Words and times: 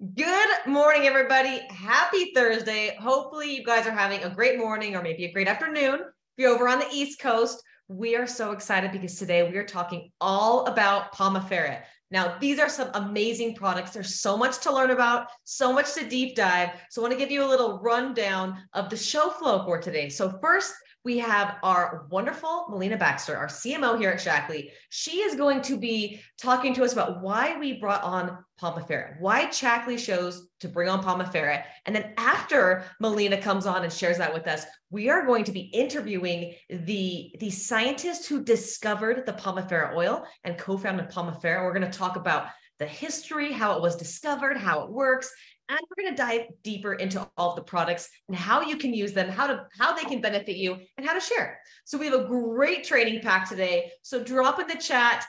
Good 0.00 0.48
morning, 0.64 1.08
everybody. 1.08 1.58
Happy 1.70 2.30
Thursday. 2.32 2.96
Hopefully, 3.00 3.52
you 3.52 3.64
guys 3.64 3.84
are 3.84 3.90
having 3.90 4.22
a 4.22 4.30
great 4.30 4.56
morning 4.56 4.94
or 4.94 5.02
maybe 5.02 5.24
a 5.24 5.32
great 5.32 5.48
afternoon. 5.48 5.94
If 5.94 6.02
you're 6.36 6.54
over 6.54 6.68
on 6.68 6.78
the 6.78 6.86
East 6.92 7.18
Coast, 7.18 7.60
we 7.88 8.14
are 8.14 8.24
so 8.24 8.52
excited 8.52 8.92
because 8.92 9.16
today 9.16 9.50
we 9.50 9.58
are 9.58 9.66
talking 9.66 10.12
all 10.20 10.66
about 10.66 11.12
Pomifera. 11.12 11.82
Now, 12.12 12.38
these 12.38 12.60
are 12.60 12.68
some 12.68 12.90
amazing 12.94 13.56
products. 13.56 13.90
There's 13.90 14.20
so 14.20 14.36
much 14.36 14.60
to 14.60 14.72
learn 14.72 14.92
about, 14.92 15.30
so 15.42 15.72
much 15.72 15.92
to 15.94 16.08
deep 16.08 16.36
dive. 16.36 16.70
So, 16.90 17.00
I 17.00 17.08
want 17.08 17.14
to 17.14 17.18
give 17.18 17.32
you 17.32 17.42
a 17.42 17.50
little 17.50 17.80
rundown 17.80 18.56
of 18.74 18.90
the 18.90 18.96
show 18.96 19.30
flow 19.30 19.64
for 19.64 19.80
today. 19.80 20.10
So, 20.10 20.38
first, 20.40 20.74
we 21.04 21.18
have 21.18 21.56
our 21.64 22.06
wonderful 22.08 22.66
Melina 22.70 22.98
Baxter, 22.98 23.36
our 23.36 23.48
CMO 23.48 23.98
here 23.98 24.10
at 24.10 24.20
Shaklee. 24.20 24.70
She 24.90 25.22
is 25.22 25.34
going 25.34 25.60
to 25.62 25.76
be 25.76 26.20
talking 26.40 26.72
to 26.74 26.84
us 26.84 26.92
about 26.92 27.20
why 27.20 27.58
we 27.58 27.80
brought 27.80 28.04
on 28.04 28.44
Pomifera, 28.60 29.18
why 29.20 29.46
Shaklee 29.46 30.04
chose 30.04 30.48
to 30.60 30.68
bring 30.68 30.88
on 30.88 31.02
Pomifera. 31.02 31.62
And 31.86 31.94
then 31.94 32.12
after 32.16 32.84
Melina 33.00 33.40
comes 33.40 33.66
on 33.66 33.84
and 33.84 33.92
shares 33.92 34.18
that 34.18 34.34
with 34.34 34.46
us, 34.46 34.64
we 34.90 35.08
are 35.08 35.24
going 35.24 35.44
to 35.44 35.52
be 35.52 35.60
interviewing 35.60 36.54
the, 36.68 37.34
the 37.38 37.50
scientist 37.50 38.28
who 38.28 38.42
discovered 38.42 39.24
the 39.24 39.32
Pomifera 39.32 39.94
oil 39.94 40.26
and 40.44 40.58
co-founded 40.58 41.10
Pomifera. 41.10 41.62
We're 41.64 41.78
going 41.78 41.90
to 41.90 41.98
talk 41.98 42.16
about 42.16 42.48
the 42.78 42.86
history, 42.86 43.52
how 43.52 43.76
it 43.76 43.82
was 43.82 43.96
discovered, 43.96 44.56
how 44.56 44.82
it 44.82 44.90
works, 44.90 45.32
and 45.68 45.78
we're 45.90 46.02
going 46.02 46.16
to 46.16 46.22
dive 46.22 46.46
deeper 46.62 46.94
into 46.94 47.28
all 47.36 47.50
of 47.50 47.56
the 47.56 47.62
products 47.62 48.08
and 48.28 48.36
how 48.36 48.62
you 48.62 48.76
can 48.76 48.94
use 48.94 49.12
them 49.12 49.28
how 49.28 49.46
to 49.46 49.66
how 49.78 49.94
they 49.94 50.04
can 50.04 50.20
benefit 50.20 50.56
you 50.56 50.76
and 50.96 51.06
how 51.06 51.12
to 51.12 51.20
share 51.20 51.60
so 51.84 51.98
we 51.98 52.06
have 52.06 52.18
a 52.18 52.24
great 52.24 52.84
training 52.84 53.20
pack 53.20 53.48
today 53.48 53.90
so 54.02 54.22
drop 54.22 54.58
in 54.60 54.66
the 54.66 54.76
chat 54.76 55.26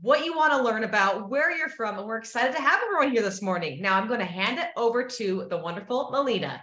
what 0.00 0.24
you 0.24 0.36
want 0.36 0.52
to 0.52 0.62
learn 0.62 0.84
about 0.84 1.28
where 1.28 1.56
you're 1.56 1.68
from 1.68 1.98
and 1.98 2.06
we're 2.06 2.18
excited 2.18 2.54
to 2.54 2.62
have 2.62 2.80
everyone 2.84 3.10
here 3.12 3.22
this 3.22 3.42
morning. 3.42 3.82
Now 3.82 3.98
i'm 3.98 4.08
going 4.08 4.20
to 4.20 4.26
hand 4.26 4.58
it 4.58 4.68
over 4.76 5.04
to 5.04 5.46
the 5.50 5.58
wonderful 5.58 6.10
melina 6.10 6.60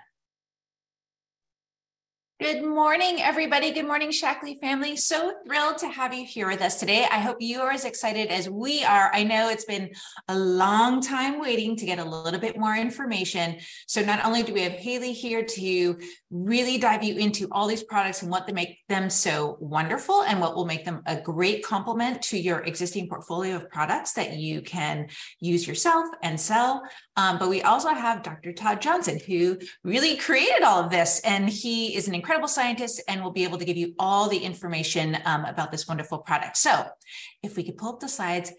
Good 2.45 2.63
morning, 2.63 3.23
everybody. 3.23 3.71
Good 3.71 3.87
morning, 3.87 4.11
Shaklee 4.11 4.59
family. 4.61 4.95
So 4.97 5.33
thrilled 5.47 5.79
to 5.79 5.89
have 5.89 6.13
you 6.13 6.27
here 6.27 6.47
with 6.47 6.61
us 6.61 6.79
today. 6.79 7.07
I 7.11 7.17
hope 7.17 7.37
you 7.39 7.59
are 7.61 7.71
as 7.71 7.85
excited 7.85 8.27
as 8.27 8.47
we 8.47 8.83
are. 8.83 9.09
I 9.11 9.23
know 9.23 9.49
it's 9.49 9.65
been 9.65 9.89
a 10.27 10.37
long 10.37 11.01
time 11.01 11.39
waiting 11.39 11.75
to 11.75 11.87
get 11.87 11.97
a 11.97 12.05
little 12.05 12.39
bit 12.39 12.55
more 12.55 12.75
information. 12.75 13.57
So 13.87 14.05
not 14.05 14.23
only 14.23 14.43
do 14.43 14.53
we 14.53 14.61
have 14.61 14.73
Haley 14.73 15.11
here 15.11 15.43
to 15.43 15.97
really 16.29 16.77
dive 16.77 17.03
you 17.03 17.17
into 17.17 17.47
all 17.51 17.65
these 17.65 17.81
products 17.81 18.21
and 18.21 18.29
what 18.29 18.45
they 18.45 18.53
make 18.53 18.77
them 18.89 19.09
so 19.09 19.57
wonderful 19.59 20.21
and 20.21 20.39
what 20.39 20.55
will 20.55 20.65
make 20.65 20.85
them 20.85 21.01
a 21.07 21.19
great 21.19 21.63
complement 21.63 22.21
to 22.23 22.37
your 22.37 22.59
existing 22.59 23.09
portfolio 23.09 23.55
of 23.55 23.71
products 23.71 24.13
that 24.13 24.33
you 24.33 24.61
can 24.61 25.07
use 25.39 25.67
yourself 25.67 26.05
and 26.21 26.39
sell. 26.39 26.83
Um, 27.17 27.39
but 27.39 27.49
we 27.49 27.63
also 27.63 27.89
have 27.89 28.21
Dr. 28.21 28.53
Todd 28.53 28.81
Johnson, 28.81 29.19
who 29.25 29.57
really 29.83 30.15
created 30.15 30.61
all 30.61 30.83
of 30.83 30.91
this, 30.91 31.21
and 31.21 31.49
he 31.49 31.95
is 31.95 32.07
an 32.07 32.13
incredible 32.13 32.34
scientist 32.43 33.01
and 33.07 33.23
will 33.23 33.31
be 33.31 33.45
able 33.45 33.57
to 33.57 33.65
give 33.65 33.77
you 33.77 33.93
all 33.97 34.27
the 34.27 34.37
information 34.37 35.17
um, 35.25 35.45
about 35.45 35.71
this 35.71 35.87
wonderful 35.87 36.17
product. 36.19 36.57
So, 36.57 36.85
if 37.41 37.55
we 37.55 37.63
could 37.63 37.77
pull 37.77 37.89
up 37.89 37.99
the 37.99 38.09
slides. 38.09 38.51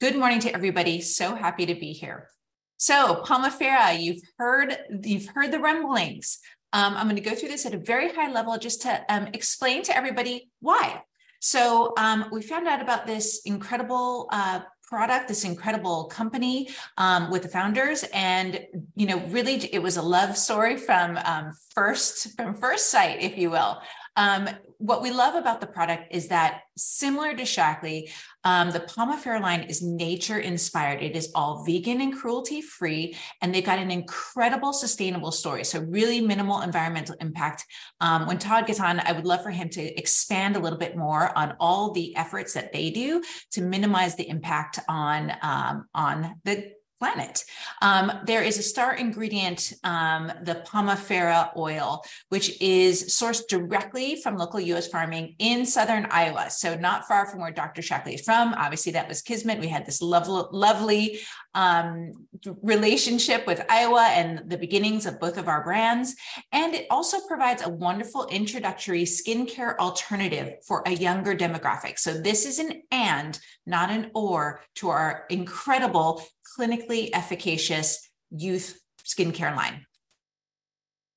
Good 0.00 0.16
morning 0.16 0.40
to 0.40 0.52
everybody. 0.52 1.00
So 1.00 1.34
happy 1.34 1.64
to 1.66 1.74
be 1.74 1.92
here. 1.92 2.28
So, 2.76 3.22
Pomifera, 3.24 3.98
you've 3.98 4.20
heard 4.38 4.76
you've 5.02 5.26
heard 5.28 5.50
the 5.50 5.60
rumblings. 5.60 6.40
Um, 6.74 6.94
I'm 6.96 7.06
going 7.06 7.16
to 7.16 7.22
go 7.22 7.34
through 7.34 7.48
this 7.48 7.64
at 7.64 7.72
a 7.72 7.78
very 7.78 8.12
high 8.12 8.30
level 8.30 8.58
just 8.58 8.82
to 8.82 9.02
um, 9.08 9.28
explain 9.32 9.82
to 9.84 9.96
everybody 9.96 10.50
why. 10.60 11.02
So 11.38 11.92
um, 11.96 12.26
we 12.32 12.42
found 12.42 12.66
out 12.66 12.82
about 12.82 13.06
this 13.06 13.42
incredible 13.44 14.28
uh, 14.32 14.60
product, 14.86 15.28
this 15.28 15.44
incredible 15.44 16.04
company 16.04 16.68
um, 16.98 17.30
with 17.30 17.42
the 17.42 17.48
founders, 17.48 18.04
and 18.12 18.66
you 18.94 19.06
know, 19.06 19.18
really, 19.28 19.54
it 19.72 19.82
was 19.82 19.96
a 19.96 20.02
love 20.02 20.36
story 20.36 20.76
from 20.76 21.18
um, 21.24 21.52
first 21.74 22.36
from 22.36 22.54
first 22.54 22.90
sight, 22.90 23.22
if 23.22 23.36
you 23.36 23.50
will. 23.50 23.80
Um, 24.16 24.48
what 24.78 25.02
we 25.02 25.10
love 25.10 25.34
about 25.34 25.60
the 25.60 25.66
product 25.66 26.12
is 26.14 26.28
that 26.28 26.62
similar 26.76 27.34
to 27.34 27.42
Shaklee, 27.42 28.10
um, 28.44 28.70
the 28.70 28.80
Pomifera 28.80 29.40
line 29.40 29.62
is 29.62 29.82
nature 29.82 30.38
inspired. 30.38 31.02
It 31.02 31.16
is 31.16 31.32
all 31.34 31.64
vegan 31.64 32.00
and 32.00 32.14
cruelty 32.14 32.60
free, 32.60 33.16
and 33.40 33.54
they've 33.54 33.64
got 33.64 33.78
an 33.78 33.90
incredible 33.90 34.72
sustainable 34.72 35.32
story. 35.32 35.64
So, 35.64 35.80
really 35.80 36.20
minimal 36.20 36.60
environmental 36.60 37.16
impact. 37.20 37.64
Um, 38.00 38.26
when 38.26 38.38
Todd 38.38 38.66
gets 38.66 38.80
on, 38.80 39.00
I 39.00 39.12
would 39.12 39.26
love 39.26 39.42
for 39.42 39.50
him 39.50 39.68
to 39.70 39.98
expand 39.98 40.56
a 40.56 40.60
little 40.60 40.78
bit 40.78 40.96
more 40.96 41.36
on 41.36 41.56
all 41.58 41.92
the 41.92 42.14
efforts 42.16 42.52
that 42.54 42.72
they 42.72 42.90
do 42.90 43.22
to 43.52 43.62
minimize 43.62 44.16
the 44.16 44.28
impact 44.28 44.80
on 44.88 45.32
um, 45.42 45.86
on 45.94 46.40
the 46.44 46.72
planet. 46.98 47.44
Um, 47.82 48.12
there 48.24 48.42
is 48.42 48.58
a 48.58 48.62
star 48.62 48.94
ingredient, 48.94 49.72
um, 49.84 50.32
the 50.42 50.64
Pomifera 50.66 51.56
oil, 51.56 52.04
which 52.28 52.60
is 52.60 53.04
sourced 53.04 53.46
directly 53.48 54.16
from 54.16 54.36
local 54.36 54.60
U.S. 54.60 54.88
farming 54.88 55.34
in 55.38 55.66
southern 55.66 56.06
Iowa. 56.10 56.50
So 56.50 56.76
not 56.76 57.06
far 57.06 57.26
from 57.26 57.40
where 57.40 57.50
Dr. 57.50 57.82
Shaklee 57.82 58.14
is 58.14 58.22
from. 58.22 58.54
Obviously, 58.54 58.92
that 58.92 59.08
was 59.08 59.22
Kismet. 59.22 59.60
We 59.60 59.68
had 59.68 59.86
this 59.86 60.00
lovely, 60.00 60.44
lovely 60.52 61.20
um, 61.54 62.12
relationship 62.62 63.46
with 63.46 63.64
Iowa 63.68 64.06
and 64.10 64.50
the 64.50 64.58
beginnings 64.58 65.06
of 65.06 65.20
both 65.20 65.38
of 65.38 65.48
our 65.48 65.62
brands. 65.62 66.14
And 66.52 66.74
it 66.74 66.86
also 66.90 67.18
provides 67.26 67.62
a 67.62 67.68
wonderful 67.68 68.26
introductory 68.26 69.04
skincare 69.04 69.76
alternative 69.78 70.54
for 70.66 70.82
a 70.86 70.90
younger 70.90 71.34
demographic. 71.34 71.98
So 71.98 72.20
this 72.20 72.46
is 72.46 72.58
an 72.58 72.82
and, 72.90 73.38
not 73.66 73.90
an 73.90 74.10
or, 74.14 74.60
to 74.76 74.88
our 74.88 75.24
incredible 75.30 76.22
clinically 76.58 77.10
efficacious 77.12 78.08
youth 78.30 78.80
skincare 79.04 79.54
line. 79.54 79.86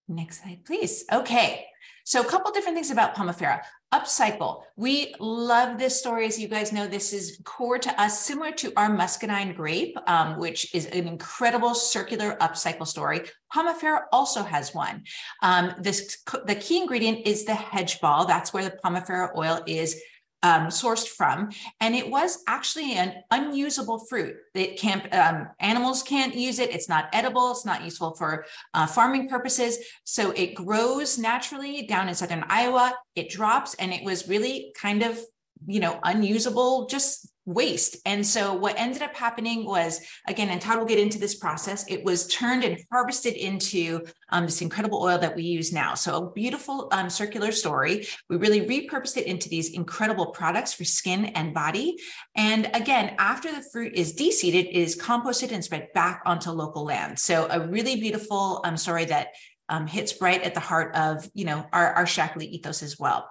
Next 0.07 0.41
slide, 0.41 0.63
please. 0.65 1.03
Okay. 1.11 1.65
So, 2.05 2.21
a 2.21 2.25
couple 2.25 2.51
different 2.53 2.75
things 2.75 2.89
about 2.89 3.15
Pomifera. 3.15 3.61
Upcycle. 3.93 4.63
We 4.77 5.13
love 5.19 5.77
this 5.77 5.99
story. 5.99 6.25
As 6.25 6.39
you 6.39 6.47
guys 6.47 6.71
know, 6.71 6.87
this 6.87 7.11
is 7.11 7.41
core 7.43 7.77
to 7.79 8.01
us, 8.01 8.21
similar 8.21 8.51
to 8.53 8.71
our 8.77 8.89
muscadine 8.89 9.53
grape, 9.53 9.97
um, 10.07 10.37
which 10.37 10.73
is 10.73 10.85
an 10.87 11.07
incredible 11.07 11.73
circular 11.73 12.37
upcycle 12.39 12.87
story. 12.87 13.21
Pomifera 13.53 14.03
also 14.13 14.43
has 14.43 14.73
one. 14.73 15.03
Um, 15.41 15.73
this 15.79 16.17
the 16.45 16.55
key 16.55 16.81
ingredient 16.81 17.27
is 17.27 17.43
the 17.43 17.55
hedge 17.55 17.99
ball. 17.99 18.25
That's 18.25 18.53
where 18.53 18.63
the 18.63 18.77
Pomifera 18.83 19.35
oil 19.35 19.61
is 19.65 20.01
um, 20.43 20.67
sourced 20.67 21.07
from, 21.07 21.49
and 21.81 21.95
it 21.95 22.09
was 22.09 22.43
actually 22.47 22.93
an 22.93 23.15
unusable 23.31 23.99
fruit. 23.99 24.35
It 24.53 24.79
can't 24.79 25.13
um, 25.13 25.49
animals 25.59 26.03
can't 26.03 26.35
use 26.35 26.59
it. 26.59 26.73
It's 26.73 26.89
not 26.89 27.09
edible. 27.13 27.51
It's 27.51 27.65
not 27.65 27.83
useful 27.83 28.15
for 28.15 28.45
uh, 28.73 28.87
farming 28.87 29.29
purposes. 29.29 29.77
So 30.03 30.31
it 30.31 30.55
grows 30.55 31.17
naturally 31.17 31.87
down 31.87 32.07
in 32.09 32.15
southern 32.15 32.43
Iowa. 32.49 32.95
It 33.15 33.29
drops, 33.29 33.73
and 33.75 33.91
it 33.93 34.03
was 34.03 34.27
really 34.27 34.73
kind 34.79 35.03
of 35.03 35.19
you 35.65 35.79
know 35.79 35.99
unusable, 36.03 36.87
just 36.87 37.31
waste. 37.47 37.95
And 38.05 38.27
so 38.27 38.53
what 38.53 38.77
ended 38.77 39.01
up 39.01 39.15
happening 39.15 39.65
was, 39.65 40.01
again, 40.27 40.49
and 40.49 40.61
Todd 40.61 40.77
will 40.77 40.85
get 40.85 40.99
into 40.99 41.17
this 41.17 41.35
process, 41.35 41.85
it 41.87 42.03
was 42.03 42.27
turned 42.27 42.65
and 42.65 42.77
harvested 42.91 43.35
into 43.35 44.05
um, 44.29 44.45
this 44.45 44.61
incredible 44.61 45.01
oil 45.01 45.17
that 45.17 45.35
we 45.35 45.43
use 45.43 45.71
now. 45.71 45.95
So 45.95 46.17
a 46.17 46.31
beautiful 46.31 46.89
um, 46.91 47.09
circular 47.09 47.53
story. 47.53 48.05
We 48.29 48.35
really 48.35 48.67
repurposed 48.67 49.15
it 49.15 49.27
into 49.27 49.47
these 49.47 49.71
incredible 49.71 50.27
products 50.27 50.73
for 50.73 50.83
skin 50.83 51.27
and 51.27 51.53
body. 51.53 51.97
And 52.35 52.69
again, 52.73 53.15
after 53.17 53.49
the 53.49 53.65
fruit 53.71 53.93
is 53.95 54.13
deseeded, 54.13 54.65
it 54.65 54.73
is 54.73 54.97
composted 54.97 55.53
and 55.53 55.63
spread 55.63 55.87
back 55.93 56.23
onto 56.25 56.51
local 56.51 56.83
land. 56.83 57.17
So 57.17 57.47
a 57.49 57.65
really 57.65 57.95
beautiful 57.95 58.59
um, 58.65 58.75
story 58.75 59.05
that 59.05 59.29
um, 59.69 59.87
hits 59.87 60.21
right 60.21 60.43
at 60.43 60.53
the 60.53 60.59
heart 60.59 60.95
of, 60.95 61.29
you 61.33 61.45
know, 61.45 61.65
our, 61.71 61.93
our 61.93 62.05
Shaklee 62.05 62.49
ethos 62.49 62.83
as 62.83 62.99
well. 62.99 63.29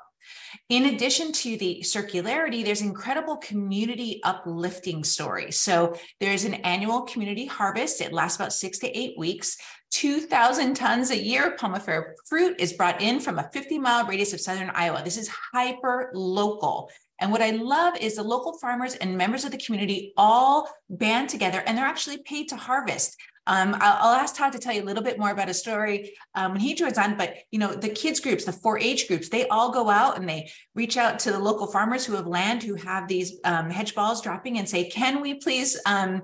In 0.68 0.86
addition 0.86 1.32
to 1.32 1.56
the 1.56 1.82
circularity, 1.84 2.64
there's 2.64 2.82
incredible 2.82 3.36
community 3.36 4.20
uplifting 4.24 5.04
stories. 5.04 5.58
So 5.60 5.96
there's 6.20 6.44
an 6.44 6.54
annual 6.54 7.02
community 7.02 7.46
harvest. 7.46 8.00
It 8.00 8.12
lasts 8.12 8.36
about 8.36 8.52
six 8.52 8.78
to 8.80 8.98
eight 8.98 9.18
weeks. 9.18 9.56
2,000 9.92 10.74
tons 10.74 11.10
a 11.10 11.22
year 11.22 11.52
of 11.52 11.58
pomifera 11.58 12.12
fruit 12.28 12.60
is 12.60 12.72
brought 12.72 13.00
in 13.00 13.20
from 13.20 13.38
a 13.38 13.48
50 13.52 13.78
mile 13.78 14.06
radius 14.06 14.32
of 14.32 14.40
southern 14.40 14.70
Iowa. 14.70 15.02
This 15.04 15.16
is 15.16 15.28
hyper 15.28 16.10
local. 16.12 16.90
And 17.20 17.32
what 17.32 17.40
I 17.42 17.50
love 17.50 17.96
is 17.96 18.16
the 18.16 18.22
local 18.22 18.58
farmers 18.58 18.94
and 18.96 19.16
members 19.16 19.44
of 19.44 19.52
the 19.52 19.58
community 19.58 20.12
all 20.16 20.68
band 20.90 21.30
together 21.30 21.62
and 21.66 21.78
they're 21.78 21.84
actually 21.84 22.18
paid 22.18 22.48
to 22.48 22.56
harvest. 22.56 23.16
Um, 23.46 23.76
I'll, 23.80 24.08
I'll, 24.08 24.14
ask 24.14 24.34
Todd 24.34 24.52
to 24.52 24.58
tell 24.58 24.74
you 24.74 24.82
a 24.82 24.84
little 24.84 25.02
bit 25.02 25.18
more 25.18 25.30
about 25.30 25.48
a 25.48 25.54
story 25.54 26.14
um, 26.34 26.52
when 26.52 26.60
he 26.60 26.74
joins 26.74 26.98
on. 26.98 27.16
But 27.16 27.36
you 27.50 27.58
know, 27.58 27.74
the 27.74 27.88
kids 27.88 28.20
groups, 28.20 28.44
the 28.44 28.52
4-H 28.52 29.08
groups, 29.08 29.28
they 29.28 29.46
all 29.48 29.70
go 29.72 29.88
out 29.88 30.18
and 30.18 30.28
they 30.28 30.50
reach 30.74 30.96
out 30.96 31.18
to 31.20 31.32
the 31.32 31.38
local 31.38 31.66
farmers 31.66 32.04
who 32.04 32.14
have 32.14 32.26
land, 32.26 32.62
who 32.62 32.74
have 32.74 33.06
these 33.06 33.38
um, 33.44 33.70
hedge 33.70 33.94
balls 33.94 34.20
dropping, 34.20 34.58
and 34.58 34.68
say, 34.68 34.88
"Can 34.88 35.20
we 35.20 35.34
please?" 35.34 35.78
Um, 35.86 36.22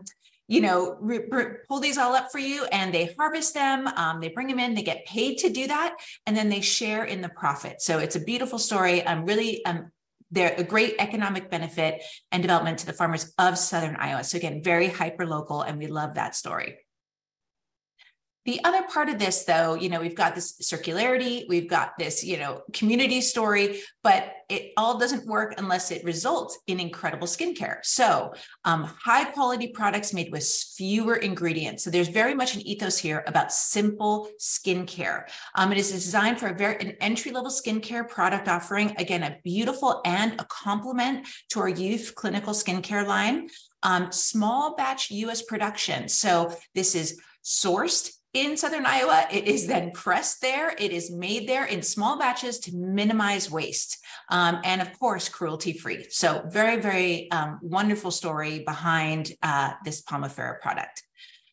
you 0.48 0.60
know, 0.60 0.96
re- 1.00 1.24
re- 1.30 1.54
pull 1.68 1.80
these 1.80 1.96
all 1.96 2.14
up 2.14 2.30
for 2.30 2.38
you 2.38 2.66
and 2.66 2.92
they 2.92 3.14
harvest 3.18 3.54
them. 3.54 3.86
Um, 3.86 4.20
they 4.20 4.28
bring 4.28 4.48
them 4.48 4.58
in, 4.58 4.74
they 4.74 4.82
get 4.82 5.06
paid 5.06 5.38
to 5.38 5.48
do 5.48 5.66
that, 5.68 5.96
and 6.26 6.36
then 6.36 6.50
they 6.50 6.60
share 6.60 7.04
in 7.04 7.22
the 7.22 7.30
profit. 7.30 7.80
So 7.80 7.98
it's 7.98 8.16
a 8.16 8.20
beautiful 8.20 8.58
story. 8.58 9.06
I'm 9.06 9.24
really, 9.24 9.64
um, 9.64 9.90
they're 10.30 10.54
a 10.56 10.62
great 10.64 10.96
economic 10.98 11.50
benefit 11.50 12.02
and 12.32 12.42
development 12.42 12.78
to 12.78 12.86
the 12.86 12.92
farmers 12.92 13.32
of 13.38 13.56
Southern 13.56 13.96
Iowa. 13.96 14.24
So 14.24 14.36
again, 14.36 14.62
very 14.62 14.88
hyper 14.88 15.26
local, 15.26 15.62
and 15.62 15.78
we 15.78 15.86
love 15.86 16.14
that 16.14 16.34
story. 16.34 16.76
The 18.44 18.60
other 18.64 18.82
part 18.82 19.08
of 19.08 19.20
this, 19.20 19.44
though, 19.44 19.74
you 19.74 19.88
know, 19.88 20.00
we've 20.00 20.16
got 20.16 20.34
this 20.34 20.58
circularity, 20.60 21.44
we've 21.48 21.70
got 21.70 21.96
this, 21.96 22.24
you 22.24 22.38
know, 22.38 22.62
community 22.72 23.20
story, 23.20 23.80
but 24.02 24.32
it 24.48 24.72
all 24.76 24.98
doesn't 24.98 25.26
work 25.26 25.54
unless 25.58 25.92
it 25.92 26.02
results 26.02 26.58
in 26.66 26.80
incredible 26.80 27.28
skincare. 27.28 27.76
So, 27.84 28.34
um, 28.64 28.82
high 28.82 29.26
quality 29.26 29.68
products 29.68 30.12
made 30.12 30.32
with 30.32 30.44
fewer 30.76 31.16
ingredients. 31.16 31.84
So, 31.84 31.90
there's 31.90 32.08
very 32.08 32.34
much 32.34 32.56
an 32.56 32.66
ethos 32.66 32.98
here 32.98 33.22
about 33.28 33.52
simple 33.52 34.28
skincare. 34.40 35.28
Um, 35.54 35.70
it 35.70 35.78
is 35.78 35.92
designed 35.92 36.40
for 36.40 36.48
a 36.48 36.54
very 36.54 36.80
an 36.80 36.96
entry 37.00 37.30
level 37.30 37.50
skincare 37.50 38.08
product 38.08 38.48
offering. 38.48 38.92
Again, 38.98 39.22
a 39.22 39.38
beautiful 39.44 40.00
and 40.04 40.32
a 40.40 40.44
complement 40.46 41.28
to 41.50 41.60
our 41.60 41.68
youth 41.68 42.14
clinical 42.16 42.54
skincare 42.54 43.06
line. 43.06 43.48
Um, 43.84 44.10
small 44.10 44.74
batch 44.74 45.12
US 45.12 45.42
production. 45.42 46.08
So, 46.08 46.52
this 46.74 46.96
is 46.96 47.20
sourced 47.44 48.10
in 48.34 48.56
southern 48.56 48.86
Iowa. 48.86 49.26
It 49.30 49.46
is 49.46 49.66
then 49.66 49.90
pressed 49.90 50.40
there. 50.40 50.74
It 50.78 50.90
is 50.90 51.10
made 51.10 51.48
there 51.48 51.66
in 51.66 51.82
small 51.82 52.18
batches 52.18 52.58
to 52.60 52.76
minimize 52.76 53.50
waste. 53.50 53.98
Um, 54.30 54.60
and 54.64 54.80
of 54.80 54.98
course, 54.98 55.28
cruelty 55.28 55.72
free. 55.72 56.06
So, 56.10 56.42
very, 56.48 56.80
very 56.80 57.30
um, 57.30 57.58
wonderful 57.62 58.10
story 58.10 58.60
behind 58.60 59.32
uh, 59.42 59.72
this 59.84 60.02
Pomifera 60.02 60.60
product. 60.60 61.02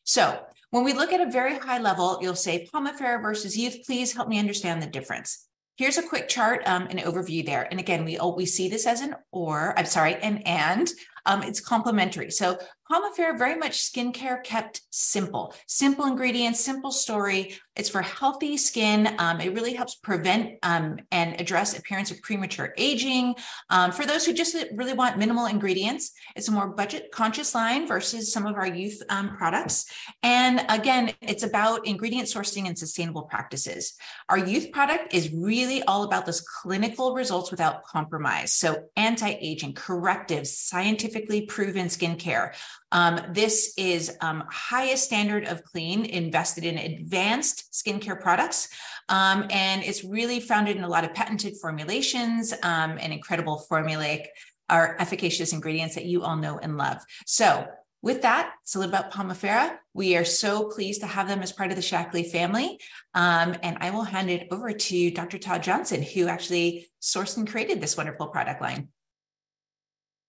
So, 0.04 0.40
when 0.72 0.84
we 0.84 0.94
look 0.94 1.12
at 1.12 1.20
a 1.20 1.32
very 1.32 1.58
high 1.58 1.80
level, 1.80 2.20
you'll 2.22 2.36
say 2.36 2.70
Pomifera 2.74 3.22
versus 3.22 3.58
youth. 3.58 3.80
Please 3.86 4.14
help 4.14 4.30
me 4.30 4.40
understand 4.40 4.82
the 4.82 4.88
difference. 4.88 5.48
Here's 5.78 5.98
a 5.98 6.04
quick 6.04 6.28
chart, 6.28 6.62
um, 6.66 6.88
an 6.88 6.98
overview 6.98 7.46
there. 7.46 7.68
And 7.72 7.80
again, 7.80 8.06
we, 8.06 8.20
we 8.36 8.46
see 8.46 8.70
this 8.70 8.86
as 8.86 9.02
an 9.02 9.16
or, 9.32 9.74
I'm 9.78 9.86
sorry, 9.86 10.16
an 10.16 10.40
and. 10.40 10.90
Um, 11.26 11.42
it's 11.42 11.60
complementary. 11.60 12.32
So 12.32 12.60
Pomifera, 12.92 13.38
very 13.38 13.56
much 13.56 13.74
skincare 13.74 14.44
kept 14.44 14.82
simple, 14.90 15.54
simple 15.68 16.06
ingredients, 16.06 16.60
simple 16.60 16.92
story. 16.92 17.56
It's 17.76 17.88
for 17.88 18.02
healthy 18.02 18.58
skin. 18.58 19.16
Um, 19.20 19.40
it 19.40 19.54
really 19.54 19.76
helps 19.76 19.94
prevent 19.94 20.58
um, 20.64 20.98
and 21.12 21.40
address 21.40 21.78
appearance 21.78 22.10
of 22.10 22.20
premature 22.24 22.74
aging. 22.78 23.36
Um, 23.70 23.92
for 23.92 24.08
those 24.08 24.26
who 24.26 24.34
just 24.34 24.56
really 24.74 24.94
want 24.94 25.20
minimal 25.20 25.46
ingredients, 25.46 26.14
it's 26.36 26.48
a 26.48 26.52
more 26.52 26.68
budget 26.68 27.12
conscious 27.12 27.54
line 27.54 27.88
versus 27.88 28.34
some 28.34 28.48
of 28.48 28.56
our 28.56 28.68
youth 28.68 29.00
um, 29.10 29.38
products. 29.38 29.86
And 30.24 30.66
again, 30.68 31.14
it's 31.22 31.44
about 31.44 31.86
ingredient 31.86 32.28
sourcing 32.28 32.66
and 32.66 32.78
sustainable 32.78 33.24
practices. 33.24 33.94
Our 34.30 34.40
youth 34.40 34.72
product 34.72 35.14
is 35.14 35.32
really 35.32 35.84
all 35.84 36.04
about 36.04 36.26
those 36.26 36.42
clinical 36.42 37.14
results 37.14 37.52
without 37.52 37.84
compromise. 37.84 38.52
So 38.52 38.86
anti-aging, 38.98 39.74
corrective, 39.74 40.48
scientifically 40.48 41.46
proven 41.46 41.86
skincare 41.86 42.56
um, 42.92 43.20
this 43.32 43.74
is 43.78 44.16
um, 44.22 44.44
highest 44.50 45.06
standard 45.06 45.46
of 45.46 45.64
clean 45.64 46.06
invested 46.06 46.64
in 46.64 46.78
advanced 46.78 47.72
skincare 47.74 48.20
products. 48.20 48.70
Um, 49.10 49.46
and 49.50 49.84
it's 49.84 50.04
really 50.04 50.40
founded 50.40 50.78
in 50.78 50.84
a 50.84 50.90
lot 50.90 51.04
of 51.04 51.14
patented 51.14 51.56
formulations 51.62 52.54
um, 52.64 52.98
and 53.00 53.14
incredible 53.14 53.64
formulaic 53.70 54.26
or 54.72 55.00
efficacious 55.02 55.52
ingredients 55.54 55.96
that 55.96 56.06
you 56.06 56.24
all 56.24 56.36
know 56.36 56.60
and 56.60 56.78
love. 56.78 56.98
So 57.26 57.68
with 58.02 58.22
that, 58.22 58.54
it's 58.64 58.76
a 58.76 58.80
little 58.80 58.94
about 58.94 59.12
Pomifera. 59.12 59.78
We 59.94 60.16
are 60.16 60.24
so 60.24 60.70
pleased 60.70 61.02
to 61.02 61.08
have 61.08 61.28
them 61.28 61.42
as 61.42 61.52
part 61.52 61.72
of 61.72 61.76
the 61.76 61.82
Shaklee 61.82 62.30
family. 62.30 62.80
Um, 63.14 63.56
and 63.62 63.78
I 63.82 63.90
will 63.90 64.04
hand 64.04 64.30
it 64.30 64.48
over 64.52 64.72
to 64.72 65.12
Dr. 65.12 65.38
Todd 65.38 65.64
Johnson, 65.64 66.02
who 66.02 66.28
actually 66.28 66.88
sourced 67.02 67.36
and 67.36 67.50
created 67.50 67.82
this 67.82 67.98
wonderful 67.98 68.28
product 68.28 68.62
line. 68.62 68.90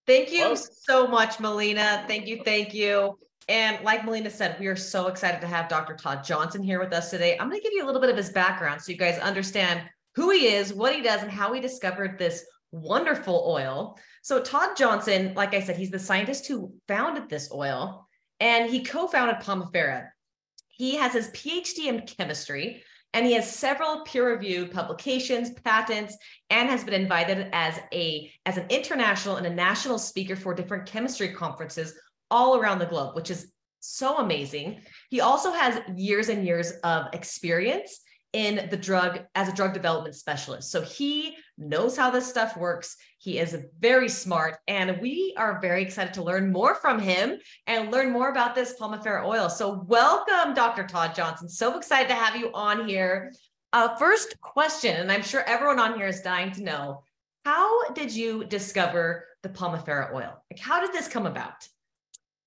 Thank 0.07 0.31
you 0.31 0.55
so 0.55 1.07
much, 1.07 1.39
Melina. 1.39 2.03
Thank 2.07 2.27
you. 2.27 2.41
Thank 2.43 2.73
you. 2.73 3.17
And 3.47 3.83
like 3.83 4.05
Melina 4.05 4.29
said, 4.29 4.57
we 4.59 4.67
are 4.67 4.75
so 4.75 5.07
excited 5.07 5.41
to 5.41 5.47
have 5.47 5.67
Dr. 5.67 5.95
Todd 5.95 6.23
Johnson 6.23 6.63
here 6.63 6.79
with 6.79 6.93
us 6.93 7.09
today. 7.09 7.37
I'm 7.37 7.49
going 7.49 7.59
to 7.59 7.63
give 7.63 7.73
you 7.73 7.83
a 7.83 7.87
little 7.87 8.01
bit 8.01 8.09
of 8.09 8.17
his 8.17 8.29
background 8.29 8.81
so 8.81 8.91
you 8.91 8.97
guys 8.97 9.19
understand 9.19 9.81
who 10.15 10.29
he 10.31 10.47
is, 10.47 10.73
what 10.73 10.95
he 10.95 11.01
does, 11.01 11.21
and 11.21 11.31
how 11.31 11.53
he 11.53 11.59
discovered 11.59 12.17
this 12.17 12.45
wonderful 12.71 13.43
oil. 13.47 13.97
So, 14.21 14.41
Todd 14.41 14.77
Johnson, 14.77 15.33
like 15.35 15.53
I 15.53 15.61
said, 15.61 15.77
he's 15.77 15.91
the 15.91 15.99
scientist 15.99 16.47
who 16.47 16.73
founded 16.87 17.29
this 17.29 17.51
oil 17.51 18.07
and 18.39 18.69
he 18.69 18.83
co 18.83 19.07
founded 19.07 19.37
Pomifera. 19.37 20.09
He 20.69 20.95
has 20.95 21.13
his 21.13 21.29
PhD 21.29 21.87
in 21.87 22.01
chemistry 22.05 22.83
and 23.13 23.25
he 23.25 23.33
has 23.33 23.53
several 23.53 24.01
peer-reviewed 24.01 24.71
publications 24.71 25.51
patents 25.51 26.17
and 26.49 26.69
has 26.69 26.83
been 26.83 26.93
invited 26.93 27.49
as 27.53 27.79
a 27.93 28.31
as 28.45 28.57
an 28.57 28.65
international 28.69 29.37
and 29.37 29.47
a 29.47 29.53
national 29.53 29.99
speaker 29.99 30.35
for 30.35 30.53
different 30.53 30.85
chemistry 30.85 31.29
conferences 31.29 31.93
all 32.29 32.57
around 32.57 32.79
the 32.79 32.85
globe 32.85 33.15
which 33.15 33.29
is 33.29 33.51
so 33.81 34.19
amazing. 34.19 34.79
He 35.09 35.21
also 35.21 35.51
has 35.51 35.81
years 35.95 36.29
and 36.29 36.45
years 36.45 36.71
of 36.83 37.07
experience 37.13 37.99
in 38.33 38.69
the 38.69 38.77
drug 38.77 39.21
as 39.35 39.49
a 39.49 39.53
drug 39.53 39.73
development 39.73 40.15
specialist. 40.15 40.71
So 40.71 40.81
he 40.81 41.35
knows 41.57 41.97
how 41.97 42.09
this 42.09 42.27
stuff 42.27 42.55
works. 42.55 42.95
He 43.17 43.39
is 43.39 43.57
very 43.79 44.09
smart, 44.09 44.57
and 44.67 44.99
we 45.01 45.33
are 45.37 45.59
very 45.61 45.83
excited 45.83 46.13
to 46.15 46.23
learn 46.23 46.51
more 46.51 46.75
from 46.75 46.99
him 46.99 47.39
and 47.67 47.91
learn 47.91 48.11
more 48.11 48.29
about 48.29 48.55
this 48.55 48.75
Pomifera 48.79 49.25
oil. 49.25 49.49
So, 49.49 49.85
welcome, 49.87 50.53
Dr. 50.53 50.85
Todd 50.85 51.13
Johnson. 51.13 51.49
So 51.49 51.77
excited 51.77 52.07
to 52.07 52.15
have 52.15 52.35
you 52.35 52.51
on 52.53 52.87
here. 52.87 53.33
Uh, 53.73 53.95
first 53.97 54.39
question, 54.41 54.95
and 54.95 55.11
I'm 55.11 55.21
sure 55.21 55.41
everyone 55.41 55.79
on 55.79 55.95
here 55.95 56.07
is 56.07 56.21
dying 56.21 56.51
to 56.53 56.63
know 56.63 57.03
how 57.45 57.91
did 57.93 58.13
you 58.13 58.45
discover 58.45 59.25
the 59.43 59.49
Pomifera 59.49 60.13
oil? 60.13 60.43
Like, 60.51 60.59
how 60.59 60.81
did 60.81 60.93
this 60.93 61.07
come 61.07 61.25
about? 61.25 61.67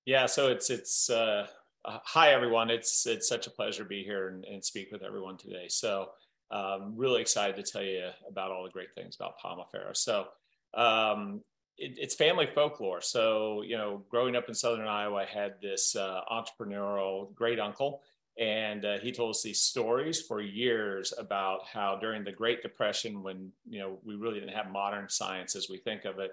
Yeah, 0.05 0.25
so 0.27 0.49
it's 0.49 0.69
it's 0.69 1.09
uh, 1.09 1.47
uh, 1.85 1.99
hi, 2.03 2.31
everyone. 2.31 2.69
It's 2.69 3.05
it's 3.05 3.29
such 3.29 3.47
a 3.47 3.51
pleasure 3.51 3.83
to 3.83 3.89
be 3.89 4.03
here 4.03 4.29
and, 4.29 4.43
and 4.45 4.63
speak 4.63 4.91
with 4.91 5.03
everyone 5.03 5.37
today. 5.37 5.65
So, 5.67 6.09
um, 6.51 6.93
really 6.95 7.21
excited 7.21 7.55
to 7.57 7.71
tell 7.71 7.83
you 7.83 8.09
about 8.27 8.51
all 8.51 8.63
the 8.63 8.71
great 8.71 8.93
things 8.95 9.15
about 9.15 9.35
Pomifera. 9.43 9.95
So, 9.95 10.27
um, 10.73 11.41
it, 11.77 11.93
it's 11.97 12.15
family 12.15 12.47
folklore. 12.53 13.01
So, 13.01 13.61
you 13.61 13.77
know, 13.77 14.03
growing 14.09 14.35
up 14.35 14.47
in 14.47 14.55
Southern 14.55 14.87
Iowa, 14.87 15.17
I 15.17 15.25
had 15.25 15.55
this 15.61 15.95
uh, 15.95 16.21
entrepreneurial 16.31 17.33
great 17.35 17.59
uncle, 17.59 18.01
and 18.39 18.83
uh, 18.83 18.97
he 18.99 19.11
told 19.11 19.31
us 19.31 19.43
these 19.43 19.61
stories 19.61 20.21
for 20.21 20.41
years 20.41 21.13
about 21.17 21.67
how 21.71 21.97
during 22.01 22.23
the 22.23 22.31
Great 22.31 22.63
Depression, 22.63 23.21
when 23.21 23.51
you 23.69 23.79
know 23.79 23.99
we 24.03 24.15
really 24.15 24.39
didn't 24.39 24.55
have 24.55 24.71
modern 24.71 25.07
science 25.07 25.55
as 25.55 25.69
we 25.69 25.77
think 25.77 26.05
of 26.05 26.17
it, 26.17 26.31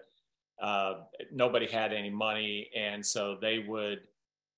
uh, 0.62 0.94
nobody 1.30 1.66
had 1.66 1.92
any 1.92 2.10
money, 2.10 2.70
and 2.74 3.04
so 3.04 3.36
they 3.38 3.58
would 3.58 4.00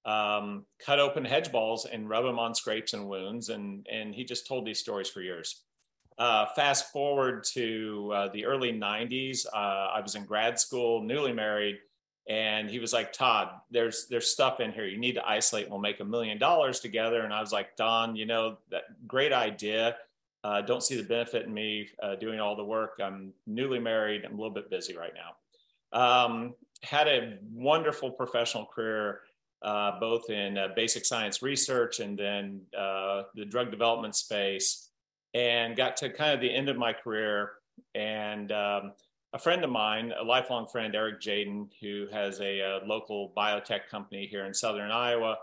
um, 0.04 0.66
cut 0.78 1.00
open 1.00 1.24
hedge 1.24 1.50
balls 1.50 1.86
and 1.86 2.08
rub 2.08 2.24
them 2.24 2.38
on 2.38 2.54
scrapes 2.54 2.92
and 2.92 3.08
wounds. 3.08 3.48
And, 3.48 3.86
and 3.90 4.14
he 4.14 4.24
just 4.24 4.46
told 4.46 4.66
these 4.66 4.78
stories 4.78 5.08
for 5.08 5.22
years. 5.22 5.62
Uh, 6.16 6.46
fast 6.54 6.92
forward 6.92 7.42
to 7.42 8.12
uh, 8.14 8.28
the 8.32 8.44
early 8.44 8.72
90s, 8.72 9.46
uh, 9.52 9.56
I 9.94 10.00
was 10.00 10.14
in 10.14 10.24
grad 10.24 10.60
school, 10.60 11.02
newly 11.02 11.32
married, 11.32 11.78
and 12.28 12.70
he 12.70 12.78
was 12.78 12.92
like, 12.92 13.12
Todd, 13.12 13.48
there's 13.70 14.06
there's 14.08 14.30
stuff 14.30 14.60
in 14.60 14.72
here 14.72 14.86
you 14.86 14.96
need 14.96 15.14
to 15.14 15.28
isolate. 15.28 15.68
We'll 15.68 15.80
make 15.80 16.00
a 16.00 16.04
million 16.04 16.38
dollars 16.38 16.80
together. 16.80 17.22
And 17.22 17.34
I 17.34 17.40
was 17.40 17.52
like, 17.52 17.76
Don, 17.76 18.16
you 18.16 18.26
know 18.26 18.58
that 18.70 18.84
great 19.06 19.32
idea. 19.32 19.96
Uh, 20.42 20.60
don't 20.60 20.82
see 20.82 20.96
the 20.96 21.02
benefit 21.02 21.46
in 21.46 21.52
me 21.52 21.88
uh, 22.02 22.14
doing 22.16 22.38
all 22.38 22.54
the 22.54 22.64
work. 22.64 23.00
I'm 23.02 23.32
newly 23.46 23.78
married. 23.78 24.24
I'm 24.24 24.34
a 24.34 24.36
little 24.36 24.54
bit 24.54 24.70
busy 24.70 24.96
right 24.96 25.12
now. 25.14 25.98
Um, 25.98 26.54
had 26.82 27.08
a 27.08 27.38
wonderful 27.52 28.10
professional 28.10 28.66
career 28.66 29.20
uh, 29.64 29.98
both 29.98 30.28
in 30.28 30.58
uh, 30.58 30.68
basic 30.76 31.06
science 31.06 31.42
research 31.42 31.98
and 31.98 32.18
then 32.18 32.60
uh, 32.78 33.22
the 33.34 33.46
drug 33.46 33.70
development 33.70 34.14
space, 34.14 34.90
and 35.32 35.74
got 35.74 35.96
to 35.96 36.10
kind 36.10 36.34
of 36.34 36.40
the 36.40 36.54
end 36.54 36.68
of 36.68 36.76
my 36.76 36.92
career. 36.92 37.52
And 37.94 38.52
um, 38.52 38.92
a 39.32 39.38
friend 39.38 39.64
of 39.64 39.70
mine, 39.70 40.12
a 40.20 40.22
lifelong 40.22 40.66
friend, 40.66 40.94
Eric 40.94 41.20
Jaden, 41.20 41.68
who 41.80 42.06
has 42.12 42.40
a, 42.40 42.60
a 42.60 42.76
uh, 42.76 42.80
local 42.86 43.32
biotech 43.34 43.88
company 43.90 44.26
here 44.26 44.44
in 44.44 44.52
Southern 44.52 44.90
Iowa, 44.90 45.38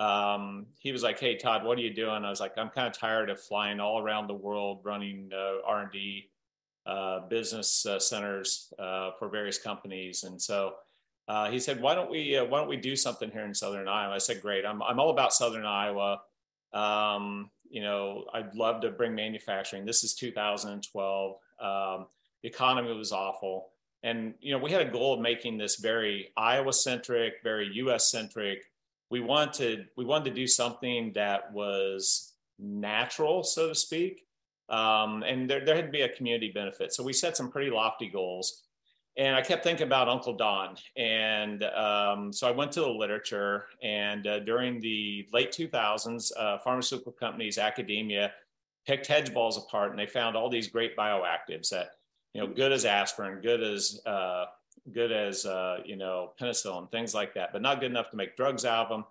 um, 0.00 0.66
he 0.78 0.90
was 0.90 1.04
like, 1.04 1.20
"Hey 1.20 1.36
Todd, 1.36 1.64
what 1.64 1.78
are 1.78 1.82
you 1.82 1.94
doing?" 1.94 2.24
I 2.24 2.30
was 2.30 2.40
like, 2.40 2.58
"I'm 2.58 2.70
kind 2.70 2.88
of 2.88 2.92
tired 2.92 3.30
of 3.30 3.40
flying 3.40 3.78
all 3.78 4.00
around 4.00 4.26
the 4.26 4.34
world 4.34 4.80
running 4.82 5.30
uh, 5.32 5.64
R&D 5.64 6.28
uh, 6.86 7.20
business 7.28 7.86
centers 7.98 8.72
for 8.78 9.28
various 9.30 9.58
companies," 9.58 10.24
and 10.24 10.42
so 10.42 10.74
uh, 11.30 11.48
he 11.48 11.60
said, 11.60 11.80
"Why 11.80 11.94
don't 11.94 12.10
we 12.10 12.36
uh, 12.36 12.44
Why 12.44 12.58
don't 12.58 12.68
we 12.68 12.76
do 12.76 12.96
something 12.96 13.30
here 13.30 13.44
in 13.44 13.54
Southern 13.54 13.86
Iowa?" 13.86 14.12
I 14.12 14.18
said, 14.18 14.42
"Great. 14.42 14.66
I'm 14.66 14.82
I'm 14.82 14.98
all 14.98 15.10
about 15.10 15.32
Southern 15.32 15.64
Iowa. 15.64 16.22
Um, 16.72 17.50
you 17.70 17.82
know, 17.82 18.24
I'd 18.34 18.52
love 18.56 18.80
to 18.80 18.90
bring 18.90 19.14
manufacturing. 19.14 19.84
This 19.86 20.02
is 20.02 20.14
2012. 20.16 21.36
Um, 21.60 22.06
the 22.42 22.48
economy 22.48 22.92
was 22.92 23.12
awful, 23.12 23.68
and 24.02 24.34
you 24.40 24.50
know, 24.50 24.58
we 24.58 24.72
had 24.72 24.82
a 24.82 24.90
goal 24.90 25.14
of 25.14 25.20
making 25.20 25.56
this 25.56 25.76
very 25.76 26.32
Iowa 26.36 26.72
centric, 26.72 27.34
very 27.44 27.70
U.S. 27.74 28.10
centric. 28.10 28.64
We 29.08 29.20
wanted 29.20 29.86
we 29.96 30.04
wanted 30.04 30.30
to 30.30 30.34
do 30.34 30.48
something 30.48 31.12
that 31.12 31.52
was 31.52 32.32
natural, 32.58 33.44
so 33.44 33.68
to 33.68 33.74
speak." 33.76 34.26
Um, 34.68 35.22
and 35.22 35.48
there, 35.48 35.64
there 35.64 35.76
had 35.76 35.86
to 35.86 35.92
be 35.92 36.02
a 36.02 36.08
community 36.08 36.50
benefit. 36.52 36.92
So 36.92 37.04
we 37.04 37.12
set 37.12 37.36
some 37.36 37.52
pretty 37.52 37.70
lofty 37.70 38.08
goals. 38.08 38.64
And 39.16 39.34
I 39.34 39.42
kept 39.42 39.64
thinking 39.64 39.86
about 39.86 40.08
Uncle 40.08 40.34
Don. 40.34 40.76
And 40.96 41.62
um, 41.64 42.32
so 42.32 42.48
I 42.48 42.52
went 42.52 42.72
to 42.72 42.80
the 42.80 42.88
literature, 42.88 43.66
and 43.82 44.26
uh, 44.26 44.40
during 44.40 44.80
the 44.80 45.26
late 45.32 45.52
2000s, 45.52 46.32
uh, 46.38 46.58
pharmaceutical 46.58 47.12
companies, 47.12 47.58
academia 47.58 48.32
picked 48.86 49.06
hedge 49.06 49.34
balls 49.34 49.58
apart, 49.58 49.90
and 49.90 49.98
they 49.98 50.06
found 50.06 50.36
all 50.36 50.48
these 50.48 50.68
great 50.68 50.96
bioactives 50.96 51.68
that, 51.70 51.90
you 52.34 52.40
know, 52.40 52.46
good 52.46 52.72
as 52.72 52.84
aspirin, 52.84 53.40
good 53.40 53.62
as 53.62 54.00
uh, 54.06 54.46
good 54.92 55.12
as 55.12 55.46
uh, 55.46 55.78
you 55.84 55.96
know 55.96 56.32
penicillin, 56.40 56.90
things 56.90 57.14
like 57.14 57.34
that, 57.34 57.52
but 57.52 57.62
not 57.62 57.80
good 57.80 57.90
enough 57.90 58.10
to 58.10 58.16
make 58.16 58.36
drugs 58.36 58.64
out 58.64 58.86
of 58.86 58.88
them. 58.88 59.04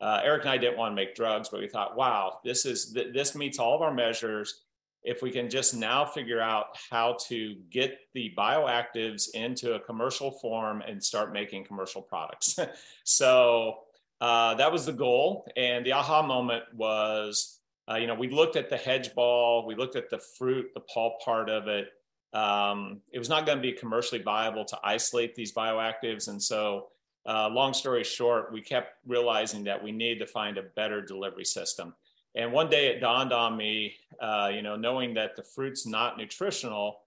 Uh, 0.00 0.20
Eric 0.24 0.42
and 0.42 0.50
I 0.50 0.56
didn't 0.56 0.78
want 0.78 0.92
to 0.92 0.96
make 0.96 1.14
drugs, 1.14 1.48
but 1.50 1.60
we 1.60 1.68
thought, 1.68 1.96
wow, 1.96 2.38
this 2.44 2.64
is 2.64 2.92
th- 2.92 3.12
this 3.12 3.34
meets 3.34 3.58
all 3.58 3.74
of 3.74 3.82
our 3.82 3.92
measures 3.92 4.62
if 5.02 5.22
we 5.22 5.30
can 5.30 5.48
just 5.48 5.74
now 5.74 6.04
figure 6.04 6.40
out 6.40 6.76
how 6.90 7.16
to 7.28 7.56
get 7.70 7.98
the 8.14 8.32
bioactives 8.36 9.30
into 9.34 9.74
a 9.74 9.80
commercial 9.80 10.30
form 10.30 10.82
and 10.86 11.02
start 11.02 11.32
making 11.32 11.64
commercial 11.64 12.02
products. 12.02 12.58
so 13.04 13.78
uh, 14.20 14.54
that 14.54 14.70
was 14.70 14.84
the 14.84 14.92
goal. 14.92 15.46
And 15.56 15.84
the 15.84 15.92
aha 15.92 16.22
moment 16.22 16.64
was, 16.74 17.60
uh, 17.90 17.96
you 17.96 18.06
know, 18.06 18.14
we 18.14 18.28
looked 18.28 18.56
at 18.56 18.68
the 18.68 18.76
hedge 18.76 19.14
ball, 19.14 19.66
we 19.66 19.74
looked 19.74 19.96
at 19.96 20.10
the 20.10 20.18
fruit, 20.18 20.72
the 20.74 20.80
pulp 20.80 21.20
part 21.22 21.48
of 21.48 21.66
it. 21.68 21.88
Um, 22.32 23.00
it 23.12 23.18
was 23.18 23.28
not 23.28 23.46
going 23.46 23.58
to 23.58 23.62
be 23.62 23.72
commercially 23.72 24.22
viable 24.22 24.64
to 24.66 24.78
isolate 24.84 25.34
these 25.34 25.52
bioactives. 25.52 26.28
And 26.28 26.40
so, 26.40 26.88
uh, 27.26 27.48
long 27.48 27.74
story 27.74 28.04
short, 28.04 28.52
we 28.52 28.62
kept 28.62 28.94
realizing 29.06 29.64
that 29.64 29.82
we 29.82 29.92
need 29.92 30.18
to 30.18 30.26
find 30.26 30.56
a 30.58 30.62
better 30.62 31.02
delivery 31.02 31.44
system. 31.44 31.94
And 32.34 32.52
one 32.52 32.70
day 32.70 32.88
it 32.88 33.00
dawned 33.00 33.32
on 33.32 33.56
me, 33.56 33.94
uh, 34.20 34.50
you 34.54 34.62
know, 34.62 34.76
knowing 34.76 35.14
that 35.14 35.36
the 35.36 35.42
fruit's 35.42 35.86
not 35.86 36.16
nutritional, 36.16 37.00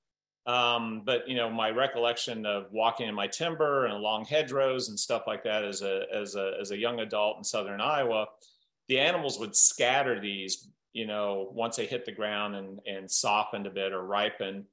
um, 0.46 1.04
but 1.06 1.28
you 1.28 1.36
know, 1.36 1.50
my 1.50 1.70
recollection 1.70 2.46
of 2.46 2.72
walking 2.72 3.08
in 3.08 3.16
my 3.16 3.28
timber 3.28 3.86
and 3.86 3.94
along 3.94 4.26
hedgerows 4.26 4.90
and 4.90 5.00
stuff 5.00 5.24
like 5.26 5.44
that 5.46 5.64
as 5.64 5.82
a 5.82 6.04
as 6.14 6.36
a 6.36 6.54
as 6.60 6.72
a 6.72 6.78
young 6.78 7.00
adult 7.00 7.38
in 7.38 7.44
southern 7.44 7.80
Iowa, 7.80 8.28
the 8.90 9.00
animals 9.00 9.40
would 9.40 9.56
scatter 9.56 10.20
these, 10.20 10.68
you 10.92 11.08
know, 11.08 11.50
once 11.54 11.78
they 11.78 11.86
hit 11.86 12.06
the 12.06 12.12
ground 12.12 12.56
and 12.56 12.80
and 12.86 13.10
softened 13.10 13.68
a 13.68 13.72
bit 13.72 13.94
or 13.94 14.04
ripened. 14.04 14.66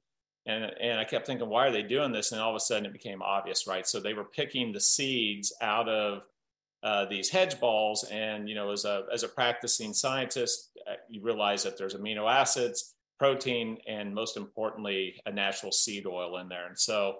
And, 0.47 0.65
and 0.81 0.99
I 0.99 1.03
kept 1.03 1.27
thinking, 1.27 1.47
why 1.49 1.67
are 1.67 1.71
they 1.71 1.83
doing 1.83 2.11
this? 2.11 2.31
And 2.31 2.41
all 2.41 2.49
of 2.49 2.55
a 2.55 2.59
sudden 2.59 2.87
it 2.87 2.93
became 2.93 3.21
obvious, 3.21 3.67
right? 3.67 3.85
So 3.85 3.99
they 3.99 4.15
were 4.15 4.23
picking 4.23 4.71
the 4.71 4.79
seeds 4.79 5.53
out 5.61 5.87
of 5.87 6.23
uh, 6.83 7.05
these 7.05 7.29
hedge 7.29 7.59
balls. 7.59 8.03
And 8.11 8.49
you 8.49 8.55
know, 8.55 8.71
as 8.71 8.85
a 8.85 9.05
as 9.13 9.23
a 9.23 9.27
practicing 9.27 9.93
scientist, 9.93 10.71
uh, 10.89 10.95
you 11.09 11.21
realize 11.21 11.63
that 11.63 11.77
there's 11.77 11.95
amino 11.95 12.31
acids, 12.31 12.95
protein, 13.19 13.77
and 13.87 14.13
most 14.13 14.37
importantly, 14.37 15.21
a 15.25 15.31
natural 15.31 15.71
seed 15.71 16.05
oil 16.07 16.37
in 16.37 16.49
there. 16.49 16.67
And 16.67 16.77
so 16.77 17.19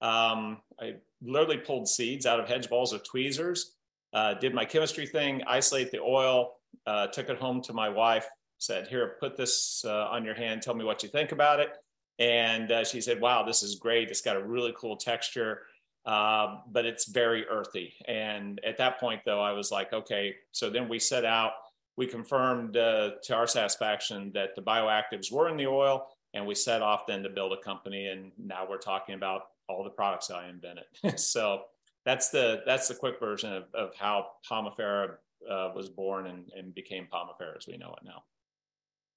um, 0.00 0.58
I 0.80 0.96
literally 1.22 1.58
pulled 1.58 1.88
seeds 1.88 2.26
out 2.26 2.40
of 2.40 2.48
hedge 2.48 2.68
balls 2.68 2.92
with 2.92 3.04
tweezers. 3.04 3.76
Uh, 4.14 4.34
did 4.34 4.54
my 4.54 4.64
chemistry 4.64 5.06
thing, 5.06 5.42
isolate 5.46 5.90
the 5.90 6.00
oil, 6.00 6.54
uh, 6.86 7.06
took 7.08 7.28
it 7.28 7.38
home 7.38 7.62
to 7.62 7.72
my 7.72 7.88
wife, 7.88 8.26
said, 8.58 8.88
"Here, 8.88 9.16
put 9.20 9.36
this 9.36 9.84
uh, 9.86 10.08
on 10.08 10.24
your 10.24 10.34
hand. 10.34 10.62
Tell 10.62 10.74
me 10.74 10.84
what 10.84 11.02
you 11.02 11.08
think 11.08 11.32
about 11.32 11.60
it." 11.60 11.70
And 12.18 12.86
she 12.86 13.00
said, 13.00 13.20
"Wow, 13.20 13.42
this 13.42 13.62
is 13.62 13.76
great. 13.76 14.10
It's 14.10 14.20
got 14.20 14.36
a 14.36 14.42
really 14.42 14.74
cool 14.76 14.96
texture." 14.96 15.62
Uh, 16.04 16.58
but 16.70 16.84
it's 16.84 17.06
very 17.06 17.46
earthy. 17.46 17.94
And 18.06 18.60
at 18.64 18.78
that 18.78 18.98
point, 18.98 19.22
though, 19.24 19.40
I 19.40 19.52
was 19.52 19.70
like, 19.70 19.92
okay. 19.92 20.34
So 20.50 20.70
then 20.70 20.88
we 20.88 20.98
set 20.98 21.24
out. 21.24 21.52
We 21.96 22.06
confirmed 22.06 22.76
uh, 22.76 23.10
to 23.24 23.34
our 23.34 23.46
satisfaction 23.46 24.32
that 24.34 24.56
the 24.56 24.62
bioactives 24.62 25.30
were 25.30 25.48
in 25.48 25.56
the 25.56 25.66
oil, 25.66 26.08
and 26.32 26.46
we 26.46 26.54
set 26.54 26.80
off 26.80 27.06
then 27.06 27.22
to 27.22 27.28
build 27.28 27.52
a 27.52 27.62
company. 27.62 28.06
And 28.06 28.32
now 28.38 28.66
we're 28.68 28.78
talking 28.78 29.14
about 29.14 29.42
all 29.68 29.84
the 29.84 29.90
products 29.90 30.30
I 30.30 30.48
invented. 30.48 30.84
so 31.18 31.64
that's 32.04 32.30
the 32.30 32.62
that's 32.66 32.88
the 32.88 32.94
quick 32.94 33.20
version 33.20 33.52
of, 33.52 33.64
of 33.74 33.94
how 33.94 34.28
Pomifera 34.50 35.16
uh, 35.48 35.70
was 35.74 35.88
born 35.88 36.26
and, 36.26 36.50
and 36.56 36.74
became 36.74 37.06
Pomifera 37.12 37.56
as 37.56 37.66
we 37.66 37.76
know 37.76 37.94
it 38.00 38.04
now. 38.04 38.24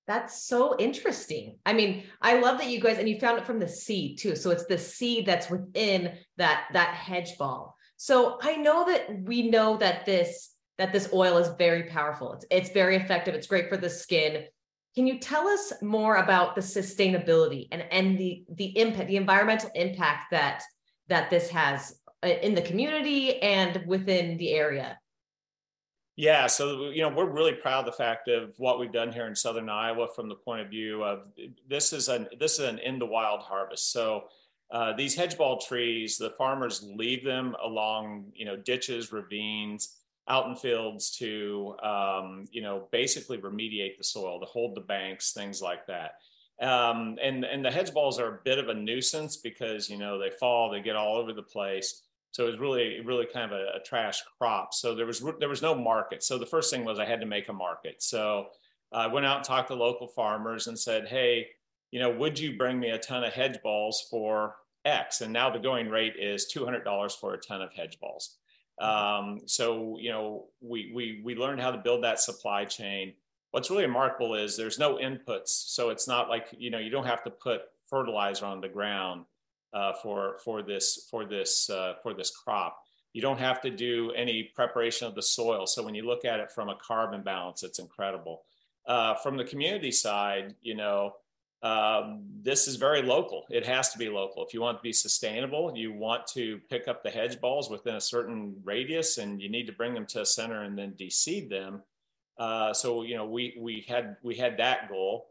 That's 0.07 0.47
so 0.47 0.75
interesting. 0.77 1.57
I 1.65 1.73
mean, 1.73 2.03
I 2.21 2.39
love 2.39 2.59
that 2.59 2.69
you 2.69 2.79
guys 2.79 2.99
and 2.99 3.09
you 3.09 3.19
found 3.19 3.39
it 3.39 3.45
from 3.45 3.59
the 3.59 3.67
seed 3.67 4.19
too. 4.19 4.35
So 4.35 4.51
it's 4.51 4.65
the 4.65 4.77
seed 4.77 5.25
that's 5.25 5.49
within 5.49 6.13
that 6.37 6.67
that 6.73 6.93
hedge 6.93 7.37
ball. 7.37 7.75
So 7.97 8.37
I 8.41 8.55
know 8.57 8.85
that 8.85 9.23
we 9.23 9.49
know 9.49 9.77
that 9.77 10.05
this 10.05 10.51
that 10.77 10.91
this 10.93 11.09
oil 11.13 11.37
is 11.37 11.49
very 11.57 11.83
powerful. 11.83 12.33
It's 12.33 12.45
it's 12.51 12.69
very 12.69 12.97
effective. 12.97 13.33
It's 13.33 13.47
great 13.47 13.69
for 13.69 13.77
the 13.77 13.89
skin. 13.89 14.45
Can 14.93 15.07
you 15.07 15.19
tell 15.19 15.47
us 15.47 15.73
more 15.81 16.17
about 16.17 16.55
the 16.55 16.61
sustainability 16.61 17.67
and 17.71 17.83
and 17.91 18.17
the 18.17 18.43
the 18.49 18.77
impact, 18.77 19.07
the 19.07 19.17
environmental 19.17 19.71
impact 19.73 20.31
that 20.31 20.61
that 21.07 21.31
this 21.31 21.49
has 21.49 21.99
uh, 22.23 22.27
in 22.27 22.53
the 22.53 22.61
community 22.61 23.41
and 23.41 23.83
within 23.87 24.37
the 24.37 24.51
area? 24.51 24.99
Yeah, 26.17 26.47
so 26.47 26.89
you 26.89 27.01
know 27.01 27.09
we're 27.09 27.29
really 27.29 27.53
proud 27.53 27.79
of 27.79 27.85
the 27.85 27.91
fact 27.91 28.29
of 28.29 28.53
what 28.57 28.79
we've 28.79 28.91
done 28.91 29.11
here 29.11 29.27
in 29.27 29.35
Southern 29.35 29.67
Iowa 29.67 30.07
from 30.15 30.29
the 30.29 30.35
point 30.35 30.61
of 30.61 30.69
view 30.69 31.03
of 31.03 31.27
this 31.67 31.91
is 31.91 32.07
an 32.07 32.27
this 32.39 32.53
is 32.53 32.59
an 32.59 32.79
in 32.79 32.99
the 32.99 33.05
wild 33.05 33.41
harvest. 33.41 33.91
So 33.91 34.25
uh, 34.71 34.93
these 34.93 35.13
hedge 35.13 35.37
ball 35.37 35.59
trees, 35.59 36.17
the 36.17 36.31
farmers 36.37 36.81
leave 36.83 37.25
them 37.25 37.55
along 37.61 38.31
you 38.33 38.45
know 38.45 38.55
ditches, 38.55 39.11
ravines, 39.11 39.97
out 40.29 40.47
in 40.47 40.55
fields 40.55 41.11
to 41.17 41.75
um, 41.83 42.45
you 42.49 42.61
know 42.61 42.87
basically 42.91 43.37
remediate 43.37 43.97
the 43.97 44.03
soil, 44.03 44.39
to 44.39 44.45
hold 44.45 44.73
the 44.75 44.81
banks, 44.81 45.33
things 45.33 45.61
like 45.61 45.85
that. 45.87 46.11
Um, 46.61 47.17
and 47.21 47.43
and 47.43 47.65
the 47.65 47.71
hedge 47.71 47.93
balls 47.93 48.21
are 48.21 48.35
a 48.35 48.39
bit 48.45 48.57
of 48.57 48.69
a 48.69 48.73
nuisance 48.73 49.35
because 49.35 49.89
you 49.89 49.97
know 49.97 50.17
they 50.17 50.29
fall, 50.29 50.71
they 50.71 50.79
get 50.79 50.95
all 50.95 51.17
over 51.17 51.33
the 51.33 51.43
place. 51.43 52.03
So 52.35 52.43
it 52.43 52.49
was 52.51 52.59
really, 52.59 52.99
really 52.99 53.25
kind 53.25 53.49
of 53.49 53.57
a, 53.57 53.77
a, 53.77 53.79
trash 53.79 54.21
crop. 54.37 54.73
So 54.73 54.93
there 54.93 55.05
was 55.05 55.23
there 55.39 55.47
was 55.47 55.61
no 55.61 55.73
market. 55.73 56.21
So 56.21 56.37
the 56.37 56.45
first 56.45 56.69
thing 56.69 56.83
was 56.83 56.99
I 56.99 57.05
had 57.05 57.21
to 57.21 57.25
make 57.25 57.47
a 57.47 57.53
market. 57.53 58.03
So 58.03 58.47
I 58.91 59.07
went 59.07 59.25
out 59.25 59.37
and 59.37 59.45
talked 59.45 59.69
to 59.69 59.73
local 59.73 60.09
farmers 60.09 60.67
and 60.67 60.77
said, 60.77 61.07
hey, 61.07 61.47
you 61.91 61.99
know, 62.01 62.09
would 62.09 62.37
you 62.37 62.57
bring 62.57 62.77
me 62.77 62.89
a 62.89 62.99
ton 62.99 63.23
of 63.23 63.31
hedge 63.31 63.57
balls 63.63 64.05
for 64.11 64.57
X? 64.83 65.21
And 65.21 65.31
now 65.31 65.49
the 65.49 65.59
going 65.59 65.87
rate 65.87 66.15
is 66.19 66.47
two 66.47 66.65
hundred 66.65 66.83
dollars 66.83 67.15
for 67.15 67.35
a 67.35 67.37
ton 67.37 67.61
of 67.61 67.71
hedge 67.71 68.01
balls. 68.01 68.35
Um, 68.81 69.39
so 69.45 69.97
you 69.97 70.11
know, 70.11 70.47
we 70.59 70.91
we 70.93 71.21
we 71.23 71.35
learned 71.35 71.61
how 71.61 71.71
to 71.71 71.77
build 71.77 72.03
that 72.03 72.19
supply 72.19 72.65
chain. 72.65 73.13
What's 73.51 73.69
really 73.69 73.85
remarkable 73.85 74.35
is 74.35 74.57
there's 74.57 74.77
no 74.77 74.97
inputs, 74.97 75.51
so 75.73 75.89
it's 75.89 76.05
not 76.05 76.27
like 76.27 76.47
you 76.57 76.69
know 76.69 76.79
you 76.79 76.89
don't 76.89 77.05
have 77.05 77.23
to 77.23 77.29
put 77.29 77.61
fertilizer 77.89 78.45
on 78.45 78.59
the 78.59 78.67
ground 78.67 79.23
uh, 79.75 79.91
for 80.01 80.37
for 80.43 80.63
this 80.63 81.07
for 81.11 81.25
this 81.25 81.69
uh, 81.69 81.95
for 82.01 82.13
this 82.13 82.31
crop. 82.31 82.79
You 83.13 83.21
don't 83.21 83.39
have 83.39 83.61
to 83.61 83.69
do 83.69 84.11
any 84.11 84.51
preparation 84.55 85.07
of 85.07 85.15
the 85.15 85.21
soil. 85.21 85.67
So 85.67 85.83
when 85.83 85.95
you 85.95 86.05
look 86.05 86.25
at 86.25 86.39
it 86.39 86.51
from 86.51 86.69
a 86.69 86.75
carbon 86.75 87.21
balance, 87.21 87.63
it's 87.63 87.79
incredible. 87.79 88.43
Uh, 88.87 89.15
from 89.15 89.37
the 89.37 89.43
community 89.43 89.91
side, 89.91 90.53
you 90.61 90.75
know, 90.75 91.13
um, 91.63 92.23
this 92.41 92.67
is 92.67 92.75
very 92.75 93.01
local. 93.01 93.45
It 93.49 93.65
has 93.65 93.89
to 93.91 93.97
be 93.97 94.09
local. 94.09 94.45
If 94.45 94.53
you 94.53 94.61
want 94.61 94.77
to 94.77 94.83
be 94.83 94.93
sustainable, 94.93 95.73
you 95.75 95.93
want 95.93 96.27
to 96.27 96.59
pick 96.69 96.87
up 96.87 97.03
the 97.03 97.09
hedge 97.09 97.39
balls 97.39 97.69
within 97.69 97.95
a 97.95 98.01
certain 98.01 98.55
radius, 98.63 99.17
and 99.17 99.41
you 99.41 99.49
need 99.49 99.65
to 99.67 99.73
bring 99.73 99.93
them 99.93 100.05
to 100.07 100.21
a 100.21 100.25
center 100.25 100.63
and 100.63 100.77
then 100.77 100.93
deseed 100.99 101.49
them. 101.49 101.83
Uh, 102.37 102.73
so 102.73 103.03
you 103.03 103.15
know, 103.15 103.25
we 103.25 103.57
we 103.59 103.85
had 103.87 104.17
we 104.23 104.35
had 104.35 104.57
that 104.57 104.89
goal 104.89 105.27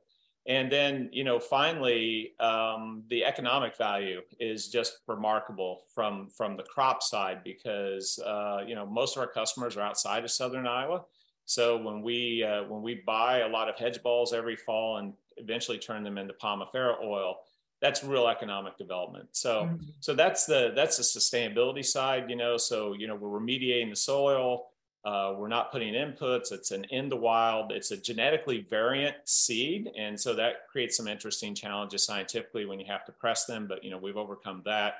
and 0.46 0.70
then 0.70 1.08
you 1.12 1.24
know 1.24 1.38
finally 1.38 2.32
um, 2.40 3.02
the 3.08 3.24
economic 3.24 3.76
value 3.76 4.20
is 4.38 4.68
just 4.68 4.98
remarkable 5.06 5.80
from 5.94 6.28
from 6.28 6.56
the 6.56 6.62
crop 6.62 7.02
side 7.02 7.42
because 7.44 8.18
uh, 8.24 8.62
you 8.66 8.74
know 8.74 8.86
most 8.86 9.16
of 9.16 9.20
our 9.22 9.28
customers 9.28 9.76
are 9.76 9.82
outside 9.82 10.24
of 10.24 10.30
southern 10.30 10.66
iowa. 10.66 11.02
So 11.46 11.76
when 11.76 12.02
we 12.02 12.42
uh, 12.42 12.64
when 12.64 12.82
we 12.82 13.02
buy 13.06 13.40
a 13.40 13.48
lot 13.48 13.68
of 13.68 13.76
hedge 13.76 14.02
balls 14.02 14.32
every 14.32 14.56
fall 14.56 14.98
and 14.98 15.12
eventually 15.36 15.78
turn 15.78 16.02
them 16.02 16.18
into 16.18 16.34
pomifera 16.34 17.02
oil 17.02 17.36
that's 17.80 18.02
real 18.02 18.28
economic 18.28 18.78
development. 18.78 19.28
So 19.32 19.64
mm-hmm. 19.64 19.84
so 20.00 20.14
that's 20.14 20.46
the 20.46 20.72
that's 20.74 20.96
the 20.96 21.02
sustainability 21.02 21.84
side 21.84 22.30
you 22.30 22.36
know. 22.36 22.56
So 22.56 22.94
you 22.94 23.06
know 23.06 23.14
we're 23.14 23.38
remediating 23.40 23.90
the 23.90 23.96
soil 23.96 24.68
uh, 25.04 25.34
we're 25.36 25.48
not 25.48 25.70
putting 25.70 25.92
inputs. 25.92 26.50
It's 26.50 26.70
an 26.70 26.84
in 26.84 27.08
the 27.08 27.16
wild. 27.16 27.72
It's 27.72 27.90
a 27.90 27.96
genetically 27.96 28.66
variant 28.70 29.16
seed, 29.24 29.90
and 29.96 30.18
so 30.18 30.34
that 30.34 30.66
creates 30.70 30.96
some 30.96 31.08
interesting 31.08 31.54
challenges 31.54 32.04
scientifically 32.04 32.64
when 32.64 32.80
you 32.80 32.86
have 32.86 33.04
to 33.06 33.12
press 33.12 33.44
them. 33.44 33.66
But 33.66 33.84
you 33.84 33.90
know 33.90 33.98
we've 33.98 34.16
overcome 34.16 34.62
that. 34.64 34.94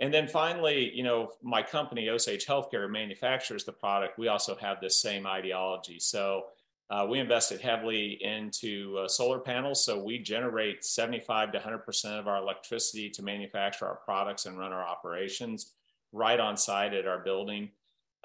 And 0.00 0.12
then 0.12 0.28
finally, 0.28 0.92
you 0.94 1.02
know, 1.02 1.30
my 1.42 1.62
company 1.62 2.08
Osage 2.10 2.44
Healthcare 2.44 2.90
manufactures 2.90 3.64
the 3.64 3.72
product. 3.72 4.18
We 4.18 4.28
also 4.28 4.54
have 4.56 4.80
this 4.80 5.00
same 5.00 5.26
ideology. 5.26 5.98
So 6.00 6.46
uh, 6.90 7.06
we 7.08 7.18
invested 7.18 7.60
heavily 7.60 8.22
into 8.22 8.98
uh, 8.98 9.08
solar 9.08 9.38
panels. 9.38 9.84
So 9.84 10.02
we 10.02 10.18
generate 10.18 10.84
75 10.84 11.52
to 11.52 11.58
100 11.58 11.78
percent 11.78 12.18
of 12.18 12.26
our 12.26 12.38
electricity 12.38 13.10
to 13.10 13.22
manufacture 13.22 13.86
our 13.86 13.96
products 13.96 14.46
and 14.46 14.58
run 14.58 14.72
our 14.72 14.86
operations 14.86 15.72
right 16.12 16.40
on 16.40 16.56
site 16.56 16.94
at 16.94 17.06
our 17.06 17.20
building. 17.20 17.70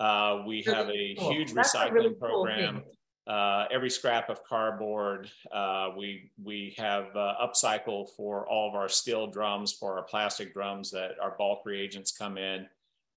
Uh, 0.01 0.43
we 0.47 0.63
have 0.63 0.89
a 0.89 1.15
cool. 1.19 1.31
huge 1.31 1.53
That's 1.53 1.75
recycling 1.75 1.89
a 1.89 1.93
really 1.93 2.13
program. 2.15 2.73
Cool 2.81 2.91
uh, 3.27 3.65
every 3.71 3.89
scrap 3.89 4.29
of 4.29 4.43
cardboard. 4.43 5.29
Uh, 5.51 5.89
we 5.97 6.31
we 6.43 6.73
have 6.77 7.15
uh, 7.15 7.35
upcycle 7.41 8.09
for 8.17 8.47
all 8.47 8.67
of 8.67 8.75
our 8.75 8.89
steel 8.89 9.27
drums, 9.27 9.71
for 9.71 9.97
our 9.97 10.03
plastic 10.03 10.53
drums 10.53 10.91
that 10.91 11.11
our 11.21 11.35
bulk 11.37 11.61
reagents 11.65 12.11
come 12.11 12.37
in. 12.37 12.67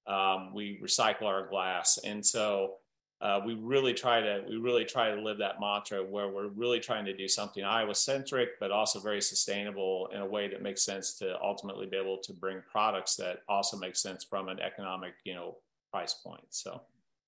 Um, 0.06 0.52
we 0.52 0.78
recycle 0.82 1.22
our 1.22 1.48
glass, 1.48 1.98
and 2.04 2.24
so 2.24 2.74
uh, 3.22 3.40
we 3.46 3.54
really 3.54 3.94
try 3.94 4.20
to 4.20 4.44
we 4.46 4.56
really 4.56 4.84
try 4.84 5.14
to 5.14 5.20
live 5.20 5.38
that 5.38 5.58
mantra 5.58 6.04
where 6.04 6.28
we're 6.28 6.48
really 6.48 6.80
trying 6.80 7.06
to 7.06 7.16
do 7.16 7.26
something 7.26 7.64
Iowa 7.64 7.94
centric, 7.94 8.60
but 8.60 8.70
also 8.70 9.00
very 9.00 9.22
sustainable 9.22 10.10
in 10.12 10.20
a 10.20 10.26
way 10.26 10.48
that 10.48 10.60
makes 10.60 10.82
sense 10.82 11.14
to 11.20 11.40
ultimately 11.42 11.86
be 11.86 11.96
able 11.96 12.18
to 12.18 12.32
bring 12.34 12.60
products 12.70 13.16
that 13.16 13.38
also 13.48 13.78
make 13.78 13.96
sense 13.96 14.22
from 14.22 14.48
an 14.50 14.60
economic 14.60 15.14
you 15.24 15.34
know 15.34 15.56
price 15.94 16.14
point. 16.14 16.44
So 16.50 16.82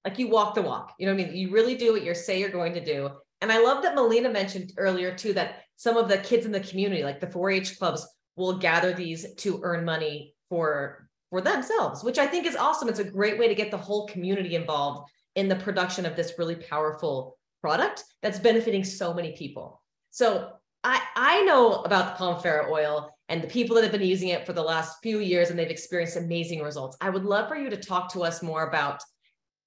like 0.04 0.18
you 0.18 0.28
walk 0.28 0.56
the 0.56 0.62
walk. 0.62 0.94
You 0.98 1.06
know 1.06 1.14
what 1.14 1.22
I 1.22 1.26
mean? 1.26 1.36
You 1.36 1.50
really 1.52 1.76
do 1.76 1.92
what 1.92 2.02
you 2.02 2.14
say 2.16 2.40
you're 2.40 2.48
going 2.48 2.74
to 2.74 2.84
do. 2.84 3.10
And 3.40 3.52
I 3.52 3.60
love 3.60 3.82
that 3.84 3.94
Melina 3.94 4.28
mentioned 4.28 4.72
earlier 4.76 5.14
too 5.14 5.32
that 5.34 5.62
some 5.76 5.96
of 5.96 6.08
the 6.08 6.18
kids 6.18 6.46
in 6.46 6.52
the 6.52 6.60
community, 6.60 7.04
like 7.04 7.20
the 7.20 7.28
4-H 7.28 7.78
clubs, 7.78 8.04
will 8.34 8.58
gather 8.58 8.92
these 8.92 9.34
to 9.36 9.60
earn 9.62 9.84
money 9.84 10.34
for 10.48 11.08
for 11.30 11.40
themselves, 11.40 12.04
which 12.04 12.18
I 12.18 12.26
think 12.26 12.46
is 12.46 12.54
awesome. 12.56 12.88
It's 12.88 13.00
a 13.00 13.04
great 13.04 13.38
way 13.38 13.48
to 13.48 13.54
get 13.54 13.70
the 13.70 13.76
whole 13.76 14.06
community 14.06 14.54
involved 14.54 15.10
in 15.34 15.48
the 15.48 15.56
production 15.56 16.06
of 16.06 16.14
this 16.14 16.34
really 16.38 16.54
powerful 16.54 17.36
product 17.60 18.04
that's 18.22 18.38
benefiting 18.38 18.84
so 18.84 19.12
many 19.12 19.32
people. 19.32 19.82
So 20.10 20.50
I 20.84 21.00
I 21.16 21.42
know 21.42 21.82
about 21.82 22.16
the 22.16 22.24
Pomifera 22.24 22.68
oil 22.70 23.15
and 23.28 23.42
the 23.42 23.48
people 23.48 23.74
that 23.74 23.82
have 23.82 23.92
been 23.92 24.02
using 24.02 24.28
it 24.28 24.46
for 24.46 24.52
the 24.52 24.62
last 24.62 24.98
few 25.02 25.18
years 25.18 25.50
and 25.50 25.58
they've 25.58 25.70
experienced 25.70 26.16
amazing 26.16 26.62
results. 26.62 26.96
I 27.00 27.10
would 27.10 27.24
love 27.24 27.48
for 27.48 27.56
you 27.56 27.70
to 27.70 27.76
talk 27.76 28.12
to 28.12 28.22
us 28.22 28.42
more 28.42 28.68
about 28.68 29.02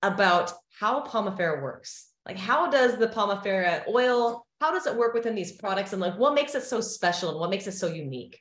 about 0.01 0.53
how 0.79 1.03
Pomifera 1.03 1.61
works. 1.61 2.09
Like, 2.25 2.37
how 2.37 2.69
does 2.69 2.97
the 2.97 3.07
Pomifera 3.07 3.87
oil, 3.87 4.45
how 4.61 4.71
does 4.71 4.85
it 4.85 4.95
work 4.95 5.13
within 5.13 5.35
these 5.35 5.53
products? 5.53 5.93
And 5.93 6.01
like, 6.01 6.17
what 6.17 6.33
makes 6.33 6.55
it 6.55 6.63
so 6.63 6.79
special 6.79 7.29
and 7.29 7.39
what 7.39 7.49
makes 7.49 7.67
it 7.67 7.73
so 7.73 7.87
unique? 7.87 8.39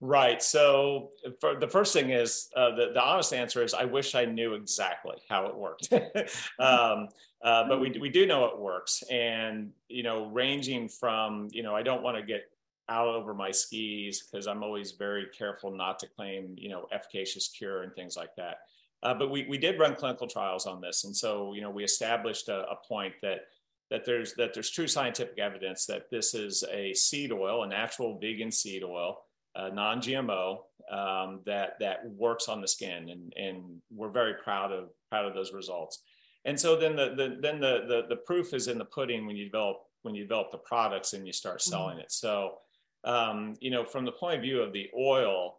Right. 0.00 0.42
So 0.42 1.10
the 1.58 1.68
first 1.68 1.94
thing 1.94 2.10
is 2.10 2.50
uh, 2.54 2.74
the, 2.74 2.92
the 2.92 3.02
honest 3.02 3.32
answer 3.32 3.64
is 3.64 3.72
I 3.72 3.84
wish 3.84 4.14
I 4.14 4.26
knew 4.26 4.52
exactly 4.52 5.16
how 5.28 5.46
it 5.46 5.56
worked. 5.56 5.90
um, 6.58 7.08
uh, 7.42 7.66
but 7.66 7.80
we, 7.80 7.96
we 7.98 8.10
do 8.10 8.26
know 8.26 8.44
it 8.46 8.58
works. 8.58 9.02
And, 9.10 9.70
you 9.88 10.02
know, 10.02 10.26
ranging 10.26 10.88
from, 10.88 11.48
you 11.50 11.62
know, 11.62 11.74
I 11.74 11.82
don't 11.82 12.02
want 12.02 12.18
to 12.18 12.22
get 12.22 12.42
out 12.88 13.08
over 13.08 13.34
my 13.34 13.50
skis 13.50 14.22
because 14.22 14.46
I'm 14.46 14.62
always 14.62 14.92
very 14.92 15.26
careful 15.36 15.70
not 15.70 15.98
to 16.00 16.06
claim, 16.06 16.54
you 16.56 16.68
know, 16.68 16.86
efficacious 16.92 17.48
cure 17.48 17.82
and 17.82 17.94
things 17.94 18.16
like 18.16 18.34
that. 18.36 18.58
Uh, 19.02 19.14
but 19.14 19.30
we, 19.30 19.46
we 19.48 19.58
did 19.58 19.78
run 19.78 19.94
clinical 19.94 20.26
trials 20.26 20.66
on 20.66 20.80
this. 20.80 21.04
And 21.04 21.14
so, 21.14 21.52
you 21.54 21.60
know, 21.60 21.70
we 21.70 21.84
established 21.84 22.48
a, 22.48 22.68
a 22.70 22.76
point 22.88 23.14
that 23.22 23.42
that 23.90 24.04
there's 24.04 24.34
that 24.34 24.52
there's 24.52 24.70
true 24.70 24.88
scientific 24.88 25.38
evidence 25.38 25.86
that 25.86 26.10
this 26.10 26.34
is 26.34 26.64
a 26.72 26.92
seed 26.94 27.32
oil, 27.32 27.62
a 27.62 27.68
natural 27.68 28.18
vegan 28.18 28.50
seed 28.50 28.82
oil, 28.82 29.18
uh, 29.54 29.68
non-GMO, 29.68 30.58
um, 30.90 31.40
that 31.46 31.78
that 31.80 32.08
works 32.10 32.48
on 32.48 32.60
the 32.60 32.66
skin, 32.66 33.08
and 33.08 33.32
and 33.36 33.80
we're 33.94 34.10
very 34.10 34.34
proud 34.42 34.72
of 34.72 34.88
proud 35.08 35.24
of 35.24 35.34
those 35.34 35.52
results. 35.52 36.02
And 36.44 36.58
so 36.58 36.76
then 36.76 36.96
the, 36.96 37.14
the 37.14 37.38
then 37.40 37.60
the, 37.60 37.84
the 37.86 38.06
the 38.08 38.16
proof 38.16 38.54
is 38.54 38.68
in 38.68 38.78
the 38.78 38.84
pudding 38.84 39.26
when 39.26 39.36
you 39.36 39.44
develop 39.44 39.78
when 40.02 40.14
you 40.14 40.22
develop 40.22 40.52
the 40.52 40.58
products 40.58 41.12
and 41.12 41.26
you 41.26 41.32
start 41.32 41.62
selling 41.62 41.96
mm-hmm. 41.96 42.00
it. 42.00 42.12
So 42.12 42.58
um, 43.06 43.54
you 43.60 43.70
know, 43.70 43.84
from 43.84 44.04
the 44.04 44.12
point 44.12 44.36
of 44.36 44.42
view 44.42 44.60
of 44.60 44.72
the 44.72 44.90
oil, 44.98 45.56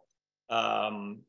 um, 0.50 1.20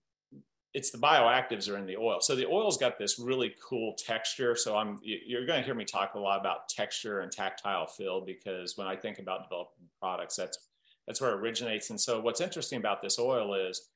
it's 0.73 0.91
the 0.91 0.97
bioactives 0.97 1.71
are 1.71 1.77
in 1.77 1.87
the 1.87 1.97
oil. 1.97 2.19
So 2.21 2.35
the 2.35 2.45
oil's 2.45 2.77
got 2.77 2.99
this 2.99 3.17
really 3.17 3.55
cool 3.67 3.95
texture. 3.97 4.55
So 4.55 4.77
I'm 4.77 4.99
you're 5.01 5.45
going 5.45 5.59
to 5.59 5.65
hear 5.65 5.73
me 5.73 5.85
talk 5.85 6.13
a 6.13 6.19
lot 6.19 6.39
about 6.39 6.69
texture 6.69 7.21
and 7.21 7.31
tactile 7.31 7.87
feel 7.87 8.21
because 8.21 8.77
when 8.77 8.85
I 8.85 8.95
think 8.95 9.17
about 9.17 9.43
developing 9.43 9.87
products, 9.99 10.35
that's 10.35 10.59
that's 11.07 11.21
where 11.21 11.31
it 11.31 11.39
originates. 11.39 11.89
And 11.89 11.99
so 11.99 12.19
what's 12.19 12.41
interesting 12.41 12.77
about 12.77 13.01
this 13.01 13.17
oil 13.17 13.55
is 13.55 13.89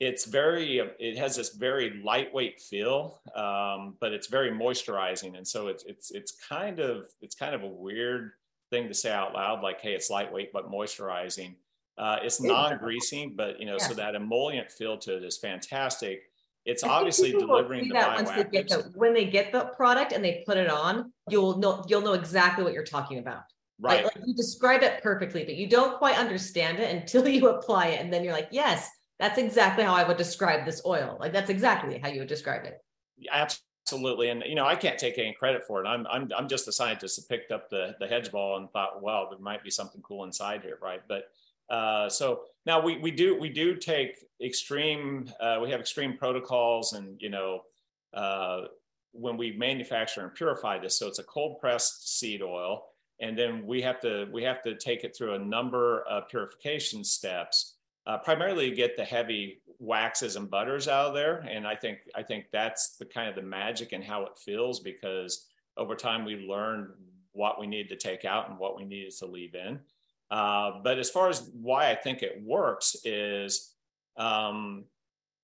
it's 0.00 0.24
very 0.24 0.80
it 0.98 1.18
has 1.18 1.36
this 1.36 1.54
very 1.54 2.00
lightweight 2.02 2.60
feel, 2.60 3.20
um, 3.34 3.96
but 4.00 4.12
it's 4.12 4.28
very 4.28 4.50
moisturizing. 4.50 5.36
And 5.36 5.46
so 5.46 5.68
it's 5.68 5.84
it's 5.84 6.12
it's 6.12 6.32
kind 6.32 6.78
of 6.78 7.08
it's 7.20 7.34
kind 7.34 7.54
of 7.54 7.62
a 7.62 7.68
weird 7.68 8.32
thing 8.76 8.88
to 8.88 8.94
say 8.94 9.10
out 9.10 9.34
loud, 9.34 9.62
like 9.62 9.80
hey, 9.80 9.92
it's 9.92 10.10
lightweight 10.10 10.52
but 10.52 10.70
moisturizing. 10.70 11.54
Uh, 11.98 12.18
it's 12.22 12.42
non-greasing, 12.42 13.34
but 13.34 13.58
you 13.58 13.64
know, 13.64 13.76
yeah. 13.78 13.86
so 13.86 13.94
that 13.94 14.14
emollient 14.14 14.70
feel 14.70 14.98
to 14.98 15.16
it 15.16 15.24
is 15.24 15.38
fantastic. 15.38 16.24
It's 16.66 16.82
I 16.84 16.88
obviously 16.88 17.32
delivering 17.32 17.88
the 17.88 17.94
that 17.94 18.16
once 18.16 18.30
they 18.30 18.44
get 18.44 18.68
the, 18.68 18.90
when 18.94 19.14
they 19.14 19.24
get 19.24 19.52
the 19.52 19.66
product 19.76 20.12
and 20.12 20.22
they 20.22 20.42
put 20.44 20.58
it 20.58 20.68
on, 20.68 21.12
you'll 21.30 21.58
know 21.58 21.84
you'll 21.88 22.02
know 22.02 22.12
exactly 22.12 22.64
what 22.64 22.74
you're 22.74 22.84
talking 22.84 23.18
about. 23.18 23.42
Right. 23.78 24.04
Like, 24.04 24.16
like 24.16 24.26
you 24.26 24.34
describe 24.34 24.82
it 24.82 25.02
perfectly, 25.02 25.44
but 25.44 25.54
you 25.54 25.68
don't 25.68 25.96
quite 25.98 26.18
understand 26.18 26.78
it 26.78 26.94
until 26.94 27.26
you 27.36 27.48
apply 27.48 27.88
it, 27.88 28.00
and 28.00 28.12
then 28.12 28.24
you're 28.24 28.32
like, 28.32 28.48
yes, 28.50 28.90
that's 29.18 29.38
exactly 29.38 29.84
how 29.84 29.94
I 29.94 30.06
would 30.06 30.16
describe 30.16 30.66
this 30.66 30.82
oil. 30.84 31.16
Like 31.18 31.32
that's 31.32 31.50
exactly 31.50 31.98
how 31.98 32.08
you 32.08 32.20
would 32.20 32.28
describe 32.28 32.64
it. 32.64 32.78
Absolutely, 33.30 33.65
and 33.92 34.42
you 34.46 34.54
know, 34.54 34.66
I 34.66 34.74
can't 34.74 34.98
take 34.98 35.18
any 35.18 35.32
credit 35.32 35.64
for 35.66 35.84
it. 35.84 35.88
I'm 35.88 36.06
I'm 36.08 36.30
I'm 36.36 36.48
just 36.48 36.68
a 36.68 36.72
scientist 36.72 37.16
that 37.16 37.28
picked 37.28 37.52
up 37.52 37.70
the 37.70 37.94
the 38.00 38.06
hedge 38.06 38.30
ball 38.30 38.56
and 38.56 38.70
thought, 38.70 39.02
well, 39.02 39.28
there 39.30 39.38
might 39.38 39.62
be 39.62 39.70
something 39.70 40.02
cool 40.02 40.24
inside 40.24 40.62
here, 40.62 40.78
right? 40.82 41.00
But 41.08 41.30
uh, 41.68 42.08
so 42.08 42.42
now 42.64 42.80
we, 42.80 42.96
we 42.98 43.10
do 43.10 43.38
we 43.38 43.48
do 43.48 43.74
take 43.76 44.24
extreme 44.42 45.30
uh, 45.40 45.58
we 45.62 45.70
have 45.70 45.80
extreme 45.80 46.16
protocols 46.16 46.92
and 46.92 47.20
you 47.20 47.28
know 47.28 47.62
uh, 48.14 48.62
when 49.12 49.36
we 49.36 49.52
manufacture 49.52 50.22
and 50.22 50.34
purify 50.34 50.78
this 50.78 50.98
so 50.98 51.06
it's 51.08 51.18
a 51.18 51.24
cold 51.24 51.58
pressed 51.58 52.18
seed 52.18 52.42
oil 52.42 52.84
and 53.20 53.36
then 53.36 53.66
we 53.66 53.80
have 53.82 54.00
to 54.00 54.28
we 54.32 54.42
have 54.42 54.62
to 54.62 54.76
take 54.76 55.02
it 55.02 55.16
through 55.16 55.34
a 55.34 55.38
number 55.38 56.02
of 56.02 56.28
purification 56.28 57.02
steps 57.02 57.74
uh, 58.06 58.18
primarily 58.18 58.70
to 58.70 58.76
get 58.76 58.96
the 58.96 59.04
heavy 59.04 59.60
waxes 59.78 60.36
and 60.36 60.50
butters 60.50 60.88
out 60.88 61.08
of 61.08 61.14
there 61.14 61.46
and 61.50 61.66
I 61.66 61.76
think 61.76 61.98
I 62.14 62.22
think 62.22 62.46
that's 62.52 62.96
the 62.96 63.04
kind 63.04 63.28
of 63.28 63.34
the 63.34 63.42
magic 63.42 63.92
and 63.92 64.02
how 64.02 64.24
it 64.24 64.38
feels 64.38 64.80
because 64.80 65.46
over 65.76 65.94
time 65.94 66.24
we 66.24 66.36
learned 66.36 66.88
what 67.32 67.60
we 67.60 67.66
needed 67.66 67.88
to 67.90 68.08
take 68.08 68.24
out 68.24 68.48
and 68.48 68.58
what 68.58 68.76
we 68.76 68.84
needed 68.84 69.12
to 69.18 69.26
leave 69.26 69.54
in. 69.54 69.78
Uh, 70.30 70.72
but 70.82 70.98
as 70.98 71.10
far 71.10 71.28
as 71.28 71.50
why 71.60 71.90
I 71.90 71.94
think 71.94 72.22
it 72.22 72.42
works 72.42 72.96
is 73.04 73.74
um, 74.16 74.84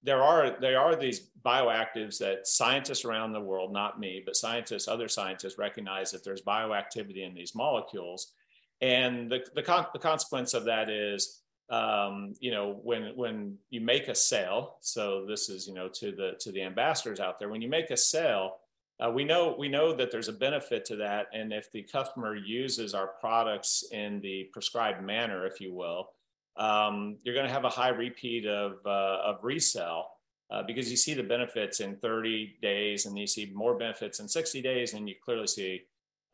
there 0.03 0.23
are 0.23 0.59
there 0.61 0.81
are 0.81 0.97
these 0.97 1.29
bioactives 1.45 2.19
that 2.19 2.49
scientists 2.49 3.05
around 3.05 3.33
the 3.33 3.41
world, 3.41 3.73
not 3.73 4.01
me, 4.01 4.23
but 4.25 4.37
scientists, 4.37 4.89
other 4.89 5.07
scientists 5.07 5.59
recognize 5.59 6.11
that 6.11 6.25
there's 6.25 6.43
bioactivity 6.43 7.25
in 7.25 7.35
these 7.35 7.55
molecules, 7.55 8.33
and 8.81 9.31
the 9.31 9.47
the, 9.55 9.63
con- 9.63 9.87
the 9.93 9.99
consequence 9.99 10.55
of 10.55 10.65
that 10.65 10.91
is 10.91 11.42
um, 11.73 12.35
you 12.39 12.53
know 12.53 12.79
when 12.85 13.13
when 13.17 13.59
you 13.71 13.81
make 13.81 14.07
a 14.09 14.15
sale. 14.15 14.77
So 14.81 15.27
this 15.27 15.49
is 15.49 15.67
you 15.67 15.75
know 15.75 15.89
to 15.89 16.13
the 16.13 16.33
to 16.41 16.53
the 16.53 16.63
ambassadors 16.63 17.19
out 17.19 17.39
there 17.39 17.49
when 17.49 17.63
you 17.63 17.69
make 17.69 17.91
a 17.91 17.97
sale 17.97 18.59
uh, 19.03 19.11
we 19.11 19.25
know 19.25 19.55
we 19.59 19.69
know 19.69 19.93
that 19.95 20.11
there's 20.11 20.29
a 20.29 20.33
benefit 20.33 20.85
to 20.85 20.97
that, 20.97 21.27
and 21.33 21.53
if 21.53 21.73
the 21.73 21.83
customer 21.83 22.37
uses 22.37 22.95
our 22.95 23.09
products 23.21 23.85
in 23.91 24.21
the 24.21 24.49
prescribed 24.53 25.03
manner, 25.03 25.47
if 25.47 25.61
you 25.61 25.73
will, 25.73 26.11
um, 26.57 27.17
you're 27.25 27.35
going 27.35 27.47
to 27.47 27.53
have 27.53 27.65
a 27.65 27.71
high 27.71 27.89
repeat 27.89 28.47
of 28.47 28.75
uh, 28.87 29.19
of 29.25 29.43
resell 29.43 30.11
uh, 30.51 30.63
because 30.63 30.91
you 30.91 30.97
see 30.97 31.15
the 31.15 31.23
benefits 31.23 31.81
in 31.81 31.97
30 31.97 32.59
days, 32.63 33.07
and 33.07 33.19
you 33.19 33.27
see 33.27 33.51
more 33.55 33.77
benefits 33.77 34.21
in 34.21 34.29
60 34.29 34.63
days, 34.63 34.95
and 34.95 35.09
you 35.09 35.17
clearly 35.25 35.49
see 35.49 35.83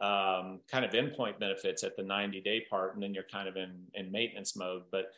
um, 0.00 0.60
kind 0.70 0.84
of 0.84 0.90
endpoint 0.90 1.38
benefits 1.38 1.84
at 1.84 1.96
the 1.96 2.02
90 2.02 2.40
day 2.42 2.66
part, 2.68 2.94
and 2.94 3.02
then 3.02 3.14
you're 3.14 3.24
kind 3.32 3.48
of 3.48 3.56
in 3.56 3.72
in 3.94 4.12
maintenance 4.12 4.56
mode. 4.56 4.82
But 4.90 5.12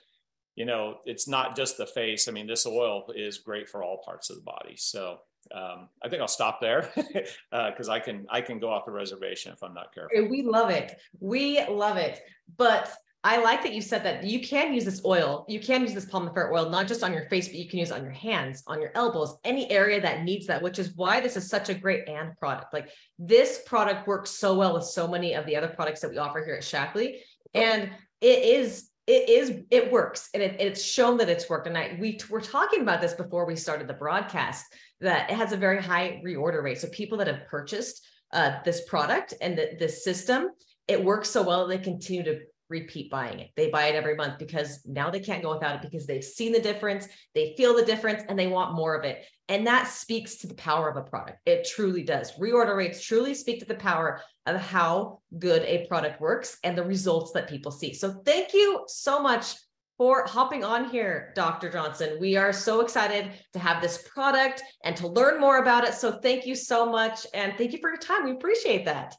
you 0.60 0.66
know, 0.66 0.98
it's 1.06 1.26
not 1.26 1.56
just 1.56 1.78
the 1.78 1.86
face. 1.86 2.28
I 2.28 2.32
mean, 2.32 2.46
this 2.46 2.66
oil 2.66 3.10
is 3.16 3.38
great 3.38 3.66
for 3.66 3.82
all 3.82 4.02
parts 4.04 4.28
of 4.28 4.36
the 4.36 4.42
body. 4.42 4.74
So 4.76 5.16
um, 5.54 5.88
I 6.04 6.10
think 6.10 6.20
I'll 6.20 6.28
stop 6.28 6.60
there 6.60 6.90
because 6.94 7.88
uh, 7.88 7.92
I 7.92 7.98
can 7.98 8.26
I 8.28 8.42
can 8.42 8.58
go 8.58 8.68
off 8.68 8.84
the 8.84 8.92
reservation 8.92 9.54
if 9.54 9.62
I'm 9.62 9.72
not 9.72 9.94
careful. 9.94 10.28
We 10.28 10.42
love 10.42 10.68
it. 10.68 11.00
We 11.18 11.64
love 11.64 11.96
it. 11.96 12.20
But 12.58 12.92
I 13.24 13.42
like 13.42 13.62
that 13.62 13.72
you 13.72 13.80
said 13.80 14.04
that 14.04 14.24
you 14.24 14.40
can 14.40 14.74
use 14.74 14.84
this 14.84 15.00
oil. 15.02 15.46
You 15.48 15.60
can 15.60 15.80
use 15.80 15.94
this 15.94 16.04
Pomifera 16.04 16.52
oil 16.52 16.68
not 16.68 16.86
just 16.86 17.02
on 17.02 17.14
your 17.14 17.24
face, 17.30 17.48
but 17.48 17.56
you 17.56 17.66
can 17.66 17.78
use 17.78 17.90
it 17.90 17.94
on 17.94 18.02
your 18.02 18.12
hands, 18.12 18.62
on 18.66 18.82
your 18.82 18.90
elbows, 18.94 19.36
any 19.44 19.70
area 19.70 19.98
that 20.02 20.24
needs 20.24 20.46
that. 20.48 20.60
Which 20.60 20.78
is 20.78 20.94
why 20.94 21.20
this 21.20 21.38
is 21.38 21.48
such 21.48 21.70
a 21.70 21.74
great 21.74 22.06
and 22.06 22.36
product. 22.36 22.74
Like 22.74 22.90
this 23.18 23.62
product 23.64 24.06
works 24.06 24.28
so 24.28 24.56
well 24.56 24.74
with 24.74 24.84
so 24.84 25.08
many 25.08 25.32
of 25.32 25.46
the 25.46 25.56
other 25.56 25.68
products 25.68 26.02
that 26.02 26.10
we 26.10 26.18
offer 26.18 26.44
here 26.44 26.56
at 26.56 26.64
Shaklee, 26.64 27.20
and 27.54 27.90
it 28.20 28.44
is 28.44 28.89
it 29.10 29.28
is 29.28 29.62
it 29.70 29.90
works 29.90 30.28
and 30.34 30.42
it, 30.42 30.56
it's 30.60 30.82
shown 30.82 31.16
that 31.16 31.28
it's 31.28 31.50
worked. 31.50 31.66
And 31.66 31.76
i 31.76 31.96
we 32.00 32.18
were 32.30 32.40
talking 32.40 32.82
about 32.82 33.00
this 33.00 33.14
before 33.14 33.44
we 33.44 33.56
started 33.56 33.88
the 33.88 33.94
broadcast 33.94 34.64
that 35.00 35.28
it 35.28 35.36
has 35.36 35.52
a 35.52 35.56
very 35.56 35.82
high 35.82 36.22
reorder 36.24 36.62
rate. 36.62 36.78
So 36.78 36.88
people 36.88 37.18
that 37.18 37.26
have 37.26 37.46
purchased 37.48 38.06
uh, 38.32 38.58
this 38.64 38.84
product 38.88 39.34
and 39.40 39.58
the, 39.58 39.76
this 39.78 40.04
system 40.04 40.50
it 40.86 41.04
works 41.04 41.28
so 41.28 41.42
well 41.42 41.66
they 41.66 41.78
continue 41.78 42.22
to 42.22 42.40
repeat 42.70 43.10
buying 43.10 43.40
it. 43.40 43.50
They 43.56 43.68
buy 43.68 43.86
it 43.86 43.94
every 43.94 44.14
month 44.14 44.38
because 44.38 44.80
now 44.86 45.10
they 45.10 45.20
can't 45.20 45.42
go 45.42 45.52
without 45.52 45.76
it 45.76 45.82
because 45.82 46.06
they've 46.06 46.24
seen 46.24 46.52
the 46.52 46.60
difference, 46.60 47.08
they 47.34 47.54
feel 47.56 47.74
the 47.76 47.84
difference, 47.84 48.22
and 48.28 48.38
they 48.38 48.46
want 48.46 48.74
more 48.74 48.94
of 48.94 49.04
it. 49.04 49.26
And 49.48 49.66
that 49.66 49.88
speaks 49.88 50.36
to 50.36 50.46
the 50.46 50.54
power 50.54 50.88
of 50.88 50.96
a 50.96 51.02
product. 51.02 51.38
It 51.44 51.68
truly 51.68 52.04
does. 52.04 52.38
Reorder 52.38 52.76
rates 52.76 53.02
truly 53.02 53.34
speak 53.34 53.58
to 53.58 53.66
the 53.66 53.74
power 53.74 54.22
of 54.46 54.60
how 54.60 55.20
good 55.38 55.62
a 55.64 55.86
product 55.88 56.20
works 56.20 56.58
and 56.62 56.78
the 56.78 56.84
results 56.84 57.32
that 57.32 57.48
people 57.48 57.72
see. 57.72 57.92
So 57.92 58.22
thank 58.24 58.54
you 58.54 58.84
so 58.86 59.20
much 59.20 59.56
for 59.98 60.24
hopping 60.26 60.64
on 60.64 60.88
here, 60.88 61.32
Dr. 61.36 61.68
Johnson. 61.68 62.16
We 62.18 62.36
are 62.36 62.54
so 62.54 62.80
excited 62.80 63.32
to 63.52 63.58
have 63.58 63.82
this 63.82 64.08
product 64.14 64.62
and 64.82 64.96
to 64.96 65.08
learn 65.08 65.38
more 65.38 65.58
about 65.58 65.84
it. 65.84 65.92
So 65.92 66.12
thank 66.22 66.46
you 66.46 66.54
so 66.54 66.86
much. 66.86 67.26
And 67.34 67.52
thank 67.58 67.72
you 67.72 67.80
for 67.82 67.90
your 67.90 67.98
time. 67.98 68.24
We 68.24 68.30
appreciate 68.30 68.86
that. 68.86 69.14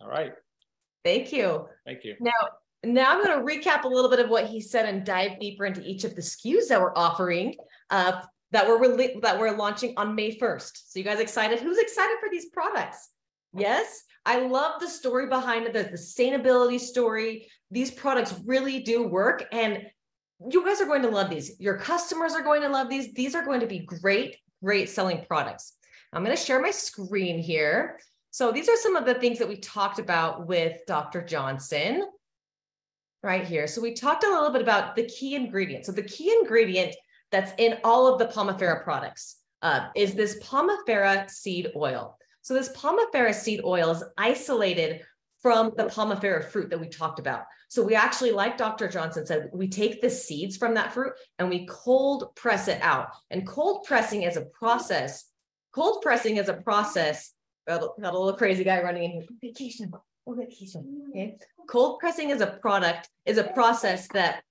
All 0.00 0.08
right. 0.08 0.32
Thank 1.04 1.32
you. 1.32 1.66
Thank 1.84 2.02
you. 2.02 2.16
Now, 2.18 2.32
now 2.84 3.10
I'm 3.10 3.24
going 3.24 3.38
to 3.38 3.44
recap 3.44 3.84
a 3.84 3.88
little 3.88 4.10
bit 4.10 4.20
of 4.20 4.28
what 4.28 4.46
he 4.46 4.60
said 4.60 4.86
and 4.86 5.04
dive 5.04 5.38
deeper 5.38 5.64
into 5.64 5.82
each 5.82 6.04
of 6.04 6.14
the 6.14 6.22
SKUs 6.22 6.68
that 6.68 6.80
we're 6.80 6.96
offering 6.96 7.54
uh, 7.90 8.20
that 8.52 8.66
we're 8.66 8.80
really, 8.80 9.18
that 9.22 9.38
we're 9.38 9.56
launching 9.56 9.94
on 9.96 10.14
May 10.14 10.36
1st. 10.36 10.70
So 10.90 10.98
you 10.98 11.04
guys 11.04 11.18
excited? 11.18 11.60
Who's 11.60 11.78
excited 11.78 12.16
for 12.20 12.28
these 12.30 12.46
products? 12.46 13.10
Yes. 13.52 14.04
I 14.26 14.46
love 14.46 14.80
the 14.80 14.88
story 14.88 15.26
behind 15.26 15.66
it, 15.66 15.72
the 15.72 15.84
sustainability 15.84 16.80
story. 16.80 17.48
These 17.70 17.90
products 17.90 18.34
really 18.46 18.80
do 18.80 19.06
work. 19.06 19.44
And 19.52 19.86
you 20.50 20.64
guys 20.64 20.80
are 20.80 20.86
going 20.86 21.02
to 21.02 21.10
love 21.10 21.30
these. 21.30 21.60
Your 21.60 21.76
customers 21.78 22.32
are 22.32 22.42
going 22.42 22.62
to 22.62 22.68
love 22.68 22.88
these. 22.88 23.12
These 23.12 23.34
are 23.34 23.44
going 23.44 23.60
to 23.60 23.66
be 23.66 23.80
great, 23.80 24.36
great 24.62 24.88
selling 24.88 25.24
products. 25.26 25.74
I'm 26.12 26.24
going 26.24 26.36
to 26.36 26.42
share 26.42 26.60
my 26.60 26.70
screen 26.70 27.38
here. 27.38 27.98
So 28.30 28.50
these 28.50 28.68
are 28.68 28.76
some 28.76 28.96
of 28.96 29.04
the 29.04 29.14
things 29.14 29.38
that 29.38 29.48
we 29.48 29.56
talked 29.56 29.98
about 29.98 30.46
with 30.46 30.80
Dr. 30.86 31.22
Johnson 31.22 32.04
right 33.24 33.44
here. 33.44 33.66
So 33.66 33.80
we 33.80 33.94
talked 33.94 34.22
a 34.22 34.30
little 34.30 34.50
bit 34.50 34.62
about 34.62 34.94
the 34.94 35.06
key 35.06 35.34
ingredient. 35.34 35.86
So 35.86 35.92
the 35.92 36.02
key 36.02 36.32
ingredient 36.40 36.94
that's 37.32 37.52
in 37.58 37.78
all 37.82 38.06
of 38.06 38.18
the 38.18 38.26
Pomifera 38.26 38.84
products 38.84 39.36
uh, 39.62 39.88
is 39.96 40.14
this 40.14 40.38
Pomifera 40.40 41.28
seed 41.28 41.72
oil. 41.74 42.16
So 42.42 42.54
this 42.54 42.68
Pomifera 42.76 43.34
seed 43.34 43.62
oil 43.64 43.90
is 43.90 44.04
isolated 44.18 45.00
from 45.40 45.72
the 45.76 45.84
Pomifera 45.84 46.44
fruit 46.44 46.70
that 46.70 46.80
we 46.80 46.88
talked 46.88 47.18
about. 47.18 47.44
So 47.68 47.82
we 47.82 47.94
actually, 47.94 48.30
like 48.30 48.56
Dr. 48.56 48.88
Johnson 48.88 49.26
said, 49.26 49.50
we 49.52 49.68
take 49.68 50.00
the 50.00 50.10
seeds 50.10 50.56
from 50.56 50.74
that 50.74 50.92
fruit 50.92 51.12
and 51.38 51.48
we 51.48 51.66
cold 51.66 52.34
press 52.36 52.68
it 52.68 52.80
out. 52.82 53.08
And 53.30 53.46
cold 53.46 53.84
pressing 53.84 54.22
is 54.22 54.36
a 54.36 54.44
process. 54.44 55.24
Cold 55.72 56.02
pressing 56.02 56.36
is 56.36 56.48
a 56.48 56.54
process. 56.54 57.32
Got 57.66 57.82
a, 57.82 57.88
got 58.00 58.14
a 58.14 58.18
little 58.18 58.38
crazy 58.38 58.64
guy 58.64 58.82
running 58.82 59.04
in 59.04 59.10
here. 59.12 59.22
Vacation. 59.40 59.90
Okay. 61.10 61.36
Cold 61.68 61.98
pressing 62.00 62.30
is 62.30 62.40
a 62.40 62.46
product, 62.46 63.08
is 63.26 63.38
a 63.38 63.44
process 63.44 64.08
that 64.08 64.42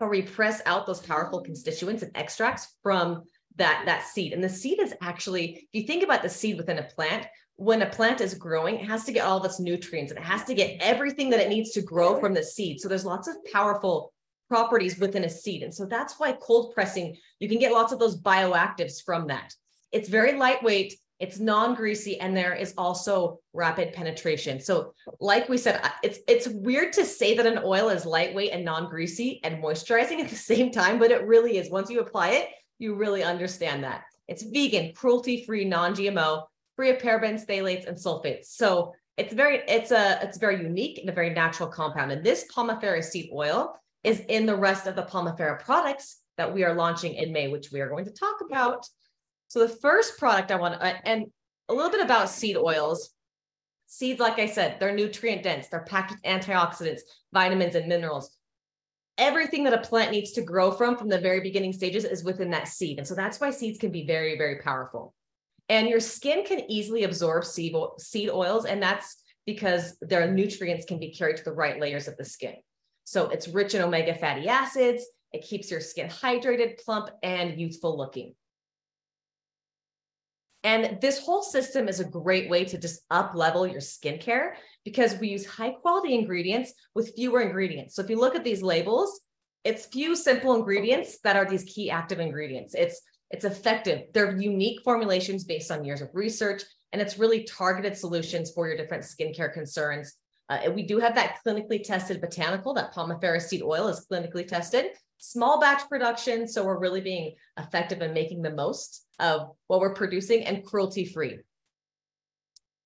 we 0.00 0.22
press 0.22 0.60
out 0.66 0.84
those 0.84 1.00
powerful 1.00 1.40
constituents 1.40 2.02
and 2.02 2.10
extracts 2.16 2.76
from 2.82 3.22
that 3.56 3.84
that 3.86 4.04
seed. 4.04 4.32
And 4.32 4.42
the 4.42 4.48
seed 4.48 4.80
is 4.80 4.94
actually, 5.00 5.68
if 5.72 5.80
you 5.80 5.86
think 5.86 6.02
about 6.02 6.22
the 6.22 6.28
seed 6.28 6.56
within 6.56 6.78
a 6.78 6.82
plant, 6.82 7.26
when 7.56 7.82
a 7.82 7.90
plant 7.90 8.20
is 8.20 8.34
growing, 8.34 8.76
it 8.76 8.88
has 8.88 9.04
to 9.04 9.12
get 9.12 9.24
all 9.24 9.38
of 9.38 9.44
its 9.44 9.60
nutrients 9.60 10.10
and 10.10 10.18
it 10.18 10.24
has 10.24 10.44
to 10.44 10.54
get 10.54 10.76
everything 10.80 11.30
that 11.30 11.40
it 11.40 11.48
needs 11.48 11.70
to 11.72 11.82
grow 11.82 12.18
from 12.18 12.34
the 12.34 12.42
seed. 12.42 12.80
So 12.80 12.88
there's 12.88 13.04
lots 13.04 13.28
of 13.28 13.36
powerful 13.52 14.12
properties 14.48 14.98
within 14.98 15.24
a 15.24 15.30
seed. 15.30 15.62
And 15.62 15.72
so 15.72 15.86
that's 15.86 16.18
why 16.18 16.32
cold 16.32 16.74
pressing, 16.74 17.16
you 17.38 17.48
can 17.48 17.58
get 17.58 17.72
lots 17.72 17.92
of 17.92 17.98
those 17.98 18.20
bioactives 18.20 19.02
from 19.04 19.28
that. 19.28 19.54
It's 19.92 20.08
very 20.08 20.36
lightweight, 20.36 20.94
it's 21.22 21.38
non-greasy, 21.38 22.18
and 22.18 22.36
there 22.36 22.52
is 22.52 22.74
also 22.76 23.38
rapid 23.52 23.92
penetration. 23.92 24.58
So, 24.58 24.92
like 25.20 25.48
we 25.48 25.56
said, 25.56 25.80
it's 26.02 26.18
it's 26.26 26.48
weird 26.48 26.92
to 26.94 27.04
say 27.04 27.36
that 27.36 27.46
an 27.46 27.60
oil 27.64 27.90
is 27.90 28.04
lightweight 28.04 28.50
and 28.50 28.64
non-greasy 28.64 29.40
and 29.44 29.62
moisturizing 29.62 30.18
at 30.18 30.28
the 30.28 30.36
same 30.36 30.72
time, 30.72 30.98
but 30.98 31.12
it 31.12 31.24
really 31.24 31.58
is. 31.58 31.70
Once 31.70 31.90
you 31.90 32.00
apply 32.00 32.30
it, 32.30 32.48
you 32.80 32.96
really 32.96 33.22
understand 33.22 33.84
that. 33.84 34.02
It's 34.26 34.42
vegan, 34.42 34.94
cruelty-free, 34.94 35.64
non-GMO, 35.64 36.42
free 36.74 36.90
of 36.90 36.98
parabens, 36.98 37.46
phthalates, 37.46 37.86
and 37.86 37.96
sulfates. 37.96 38.46
So 38.46 38.92
it's 39.16 39.32
very, 39.32 39.62
it's 39.68 39.92
a, 39.92 40.18
it's 40.22 40.38
very 40.38 40.60
unique 40.60 40.98
and 40.98 41.08
a 41.08 41.12
very 41.12 41.30
natural 41.30 41.68
compound. 41.68 42.10
And 42.10 42.24
this 42.24 42.46
Pomifera 42.52 43.04
seed 43.04 43.30
oil 43.32 43.76
is 44.02 44.20
in 44.28 44.44
the 44.44 44.56
rest 44.56 44.88
of 44.88 44.96
the 44.96 45.04
Pomifera 45.04 45.62
products 45.62 46.18
that 46.36 46.52
we 46.52 46.64
are 46.64 46.74
launching 46.74 47.14
in 47.14 47.32
May, 47.32 47.46
which 47.46 47.70
we 47.70 47.80
are 47.80 47.88
going 47.88 48.06
to 48.06 48.10
talk 48.10 48.38
about. 48.44 48.88
So 49.52 49.58
the 49.58 49.68
first 49.68 50.16
product 50.16 50.50
I 50.50 50.56
want 50.56 50.80
to, 50.80 51.06
and 51.06 51.26
a 51.68 51.74
little 51.74 51.90
bit 51.90 52.00
about 52.00 52.30
seed 52.30 52.56
oils. 52.56 53.10
Seeds, 53.84 54.18
like 54.18 54.38
I 54.38 54.46
said, 54.46 54.80
they're 54.80 54.94
nutrient 54.94 55.42
dense. 55.42 55.68
They're 55.68 55.84
packed 55.84 56.12
with 56.12 56.22
antioxidants, 56.22 57.02
vitamins, 57.34 57.74
and 57.74 57.86
minerals. 57.86 58.34
Everything 59.18 59.62
that 59.64 59.74
a 59.74 59.86
plant 59.86 60.10
needs 60.10 60.32
to 60.32 60.42
grow 60.42 60.70
from 60.70 60.96
from 60.96 61.10
the 61.10 61.20
very 61.20 61.40
beginning 61.40 61.74
stages 61.74 62.06
is 62.06 62.24
within 62.24 62.48
that 62.52 62.66
seed. 62.66 62.96
And 62.96 63.06
so 63.06 63.14
that's 63.14 63.42
why 63.42 63.50
seeds 63.50 63.78
can 63.78 63.92
be 63.92 64.06
very, 64.06 64.38
very 64.38 64.58
powerful. 64.62 65.12
And 65.68 65.86
your 65.86 66.00
skin 66.00 66.46
can 66.46 66.60
easily 66.70 67.04
absorb 67.04 67.44
seed, 67.44 67.74
seed 67.98 68.30
oils, 68.30 68.64
and 68.64 68.82
that's 68.82 69.22
because 69.44 69.98
their 70.00 70.32
nutrients 70.32 70.86
can 70.86 70.98
be 70.98 71.12
carried 71.12 71.36
to 71.36 71.44
the 71.44 71.52
right 71.52 71.78
layers 71.78 72.08
of 72.08 72.16
the 72.16 72.24
skin. 72.24 72.54
So 73.04 73.28
it's 73.28 73.48
rich 73.48 73.74
in 73.74 73.82
omega 73.82 74.14
fatty 74.14 74.48
acids. 74.48 75.04
It 75.30 75.42
keeps 75.42 75.70
your 75.70 75.80
skin 75.80 76.08
hydrated, 76.08 76.82
plump, 76.82 77.10
and 77.22 77.60
youthful 77.60 77.98
looking. 77.98 78.34
And 80.64 81.00
this 81.00 81.18
whole 81.18 81.42
system 81.42 81.88
is 81.88 82.00
a 82.00 82.04
great 82.04 82.48
way 82.48 82.64
to 82.64 82.78
just 82.78 83.02
up 83.10 83.34
level 83.34 83.66
your 83.66 83.80
skincare 83.80 84.52
because 84.84 85.16
we 85.16 85.28
use 85.28 85.44
high 85.44 85.70
quality 85.70 86.14
ingredients 86.14 86.72
with 86.94 87.14
fewer 87.16 87.40
ingredients. 87.40 87.96
So 87.96 88.02
if 88.02 88.10
you 88.10 88.18
look 88.18 88.36
at 88.36 88.44
these 88.44 88.62
labels, 88.62 89.20
it's 89.64 89.86
few 89.86 90.14
simple 90.16 90.54
ingredients 90.54 91.18
that 91.24 91.36
are 91.36 91.44
these 91.44 91.64
key 91.64 91.90
active 91.90 92.20
ingredients. 92.20 92.74
It's 92.74 93.00
it's 93.30 93.44
effective. 93.46 94.02
They're 94.12 94.36
unique 94.38 94.82
formulations 94.82 95.44
based 95.44 95.70
on 95.70 95.84
years 95.84 96.02
of 96.02 96.10
research, 96.12 96.62
and 96.92 97.00
it's 97.00 97.18
really 97.18 97.44
targeted 97.44 97.96
solutions 97.96 98.50
for 98.50 98.68
your 98.68 98.76
different 98.76 99.04
skincare 99.04 99.52
concerns. 99.52 100.14
Uh, 100.50 100.70
we 100.74 100.82
do 100.82 100.98
have 100.98 101.14
that 101.14 101.38
clinically 101.44 101.82
tested 101.82 102.20
botanical, 102.20 102.74
that 102.74 102.92
Pomifera 102.92 103.40
seed 103.40 103.62
oil 103.62 103.88
is 103.88 104.06
clinically 104.10 104.46
tested. 104.46 104.86
Small 105.24 105.60
batch 105.60 105.88
production, 105.88 106.48
so 106.48 106.64
we're 106.64 106.78
really 106.78 107.00
being 107.00 107.34
effective 107.58 108.02
in 108.02 108.12
making 108.12 108.42
the 108.42 108.50
most 108.50 109.06
of 109.20 109.50
what 109.68 109.80
we're 109.80 109.94
producing 109.94 110.44
and 110.44 110.64
cruelty 110.64 111.04
free. 111.04 111.38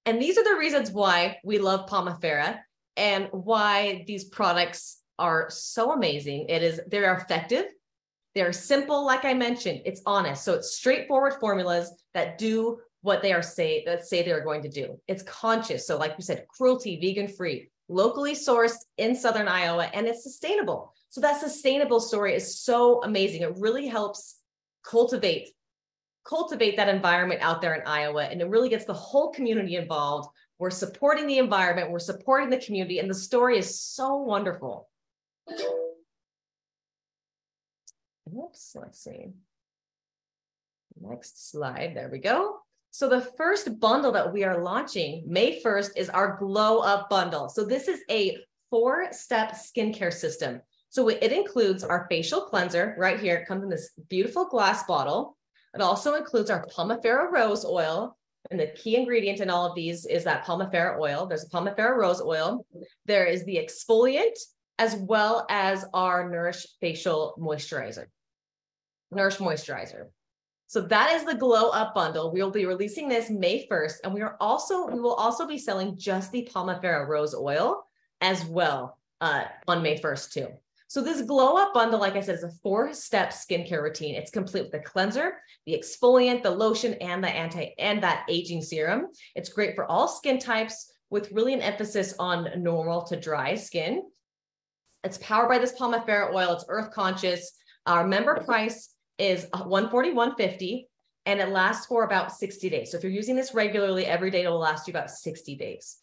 And 0.05 0.20
these 0.20 0.37
are 0.37 0.44
the 0.44 0.59
reasons 0.59 0.90
why 0.90 1.38
we 1.42 1.59
love 1.59 1.88
Pomifera 1.88 2.59
and 2.96 3.29
why 3.33 4.05
these 4.07 4.25
products 4.25 5.01
are 5.18 5.46
so 5.49 5.92
amazing. 5.92 6.46
It 6.49 6.62
is 6.62 6.81
they're 6.88 7.14
effective 7.14 7.66
they're 8.37 8.53
simple, 8.53 9.07
like 9.07 9.25
I 9.25 9.33
mentioned. 9.33 9.81
It's 9.87 10.03
honest. 10.05 10.44
So 10.44 10.53
it's 10.53 10.77
straightforward 10.77 11.37
formulas 11.40 11.90
that 12.12 12.37
do 12.37 12.81
what 13.01 13.22
they 13.22 13.33
are 13.33 13.40
say 13.40 13.83
that 13.87 14.05
say 14.05 14.22
they're 14.22 14.44
going 14.44 14.61
to 14.61 14.68
do. 14.68 15.01
It's 15.09 15.22
conscious. 15.22 15.87
So, 15.87 15.96
like 15.96 16.18
we 16.18 16.22
said, 16.22 16.44
cruelty, 16.46 17.01
vegan 17.01 17.29
free, 17.29 17.70
locally 17.88 18.35
sourced 18.35 18.77
in 18.99 19.16
southern 19.16 19.49
Iowa, 19.49 19.88
and 19.94 20.07
it's 20.07 20.22
sustainable. 20.22 20.92
So 21.16 21.22
that 21.22 21.40
sustainable 21.40 21.98
story 21.98 22.35
is 22.35 22.61
so 22.61 23.02
amazing. 23.02 23.40
It 23.40 23.57
really 23.57 23.87
helps 23.87 24.37
cultivate 24.85 25.48
cultivate 26.29 26.76
that 26.76 26.90
environment 26.90 27.40
out 27.40 27.62
there 27.62 27.72
in 27.72 27.87
Iowa, 27.87 28.24
and 28.24 28.42
it 28.42 28.50
really 28.50 28.68
gets 28.68 28.85
the 28.85 28.92
whole 28.92 29.33
community 29.33 29.76
involved. 29.76 30.29
We're 30.59 30.68
supporting 30.68 31.26
the 31.26 31.38
environment, 31.38 31.90
we're 31.90 32.00
supporting 32.00 32.50
the 32.50 32.59
community, 32.59 32.98
and 32.98 33.09
the 33.09 33.14
story 33.14 33.57
is 33.57 33.81
so 33.81 34.16
wonderful. 34.16 34.90
Oops, 38.29 38.76
let's 38.79 39.02
see. 39.02 39.29
Next 41.00 41.50
slide, 41.50 41.92
there 41.94 42.11
we 42.12 42.18
go. 42.18 42.59
So 42.90 43.09
the 43.09 43.22
first 43.38 43.81
bundle 43.81 44.12
that 44.12 44.35
we 44.35 44.44
are 44.44 44.62
launching 44.62 45.24
May 45.26 45.62
1st 45.62 45.92
is 45.96 46.11
our 46.11 46.37
Glow 46.37 46.81
Up 46.81 47.09
Bundle. 47.09 47.48
So 47.48 47.64
this 47.64 47.88
is 47.88 48.00
a 48.11 48.37
four-step 48.68 49.52
skincare 49.52 50.12
system. 50.12 50.61
So 50.90 51.09
it 51.09 51.33
includes 51.33 51.85
our 51.85 52.07
facial 52.09 52.42
cleanser 52.42 52.94
right 52.99 53.18
here. 53.18 53.37
It 53.37 53.46
comes 53.46 53.62
in 53.62 53.68
this 53.68 53.90
beautiful 54.09 54.46
glass 54.46 54.85
bottle. 54.85 55.37
It 55.75 55.81
also 55.81 56.14
includes 56.14 56.51
our 56.51 56.66
Pomifera 56.66 57.31
rose 57.31 57.64
oil. 57.64 58.16
And 58.51 58.61
the 58.61 58.68
key 58.68 58.96
ingredient 58.96 59.40
in 59.40 59.51
all 59.51 59.66
of 59.66 59.75
these 59.75 60.07
is 60.07 60.25
that 60.25 60.44
Pomifera 60.44 60.99
oil. 60.99 61.27
There's 61.27 61.44
a 61.44 61.51
Pomifera 61.51 61.96
rose 61.96 62.22
oil. 62.22 62.64
There 63.05 63.27
is 63.27 63.44
the 63.44 63.57
exfoliant 63.57 64.38
as 64.79 64.94
well 64.96 65.46
as 65.51 65.85
our 65.92 66.29
Nourish 66.31 66.66
facial 66.81 67.35
moisturizer. 67.38 68.07
Nourish 69.11 69.37
Moisturizer. 69.37 70.07
So 70.68 70.81
that 70.83 71.14
is 71.14 71.25
the 71.25 71.35
Glow 71.35 71.70
Up 71.70 71.94
bundle. 71.94 72.33
We 72.33 72.42
will 72.42 72.51
be 72.51 72.66
releasing 72.66 73.09
this 73.09 73.31
May 73.31 73.66
1st, 73.68 73.94
and 74.05 74.12
we 74.12 74.20
are 74.20 74.37
also 74.40 74.88
we 74.88 75.01
will 75.01 75.14
also 75.14 75.46
be 75.46 75.59
selling 75.59 75.96
just 75.96 76.33
the 76.33 76.49
Pomifera 76.53 77.07
Rose 77.07 77.35
Oil 77.35 77.85
as 78.20 78.44
well 78.44 78.99
uh, 79.20 79.44
on 79.68 79.83
May 79.83 79.99
1st 79.99 80.33
too. 80.33 80.49
So 80.88 81.03
this 81.03 81.22
Glow 81.22 81.57
Up 81.57 81.75
bundle, 81.75 81.99
like 81.99 82.14
I 82.14 82.20
said, 82.20 82.37
is 82.37 82.44
a 82.44 82.51
four-step 82.62 83.31
skincare 83.31 83.83
routine. 83.83 84.14
It's 84.14 84.31
complete 84.31 84.62
with 84.62 84.72
the 84.72 84.79
cleanser, 84.79 85.33
the 85.66 85.75
exfoliant, 85.75 86.42
the 86.42 86.51
lotion, 86.51 86.94
and 86.94 87.22
the 87.22 87.29
anti 87.29 87.75
and 87.79 88.03
that 88.03 88.25
aging 88.29 88.62
serum. 88.62 89.09
It's 89.35 89.49
great 89.49 89.75
for 89.75 89.85
all 89.90 90.07
skin 90.07 90.38
types 90.38 90.92
with 91.11 91.33
really 91.33 91.55
an 91.55 91.62
emphasis 91.62 92.14
on 92.18 92.49
normal 92.57 93.03
to 93.03 93.18
dry 93.18 93.55
skin 93.55 94.03
It's 95.05 95.18
powered 95.18 95.49
by 95.49 95.59
this 95.59 95.72
Pomifera 95.79 96.33
oil. 96.35 96.53
It's 96.53 96.64
earth 96.68 96.90
conscious. 96.92 97.53
Our 97.87 98.07
member 98.07 98.42
price 98.44 98.90
is 99.18 99.46
141.50 99.46 100.85
and 101.27 101.40
it 101.40 101.49
lasts 101.49 101.87
for 101.87 102.05
about 102.05 102.33
60 102.33 102.70
days. 102.70 102.90
So 102.90 102.96
if 102.96 103.03
you're 103.03 103.12
using 103.12 103.37
this 103.37 103.55
regularly 103.55 104.07
every 104.07 104.31
day, 104.31 104.42
it'll 104.42 104.59
last 104.59 104.87
you 104.87 104.92
about 104.92 105.11
60 105.11 105.57
days. 105.57 105.99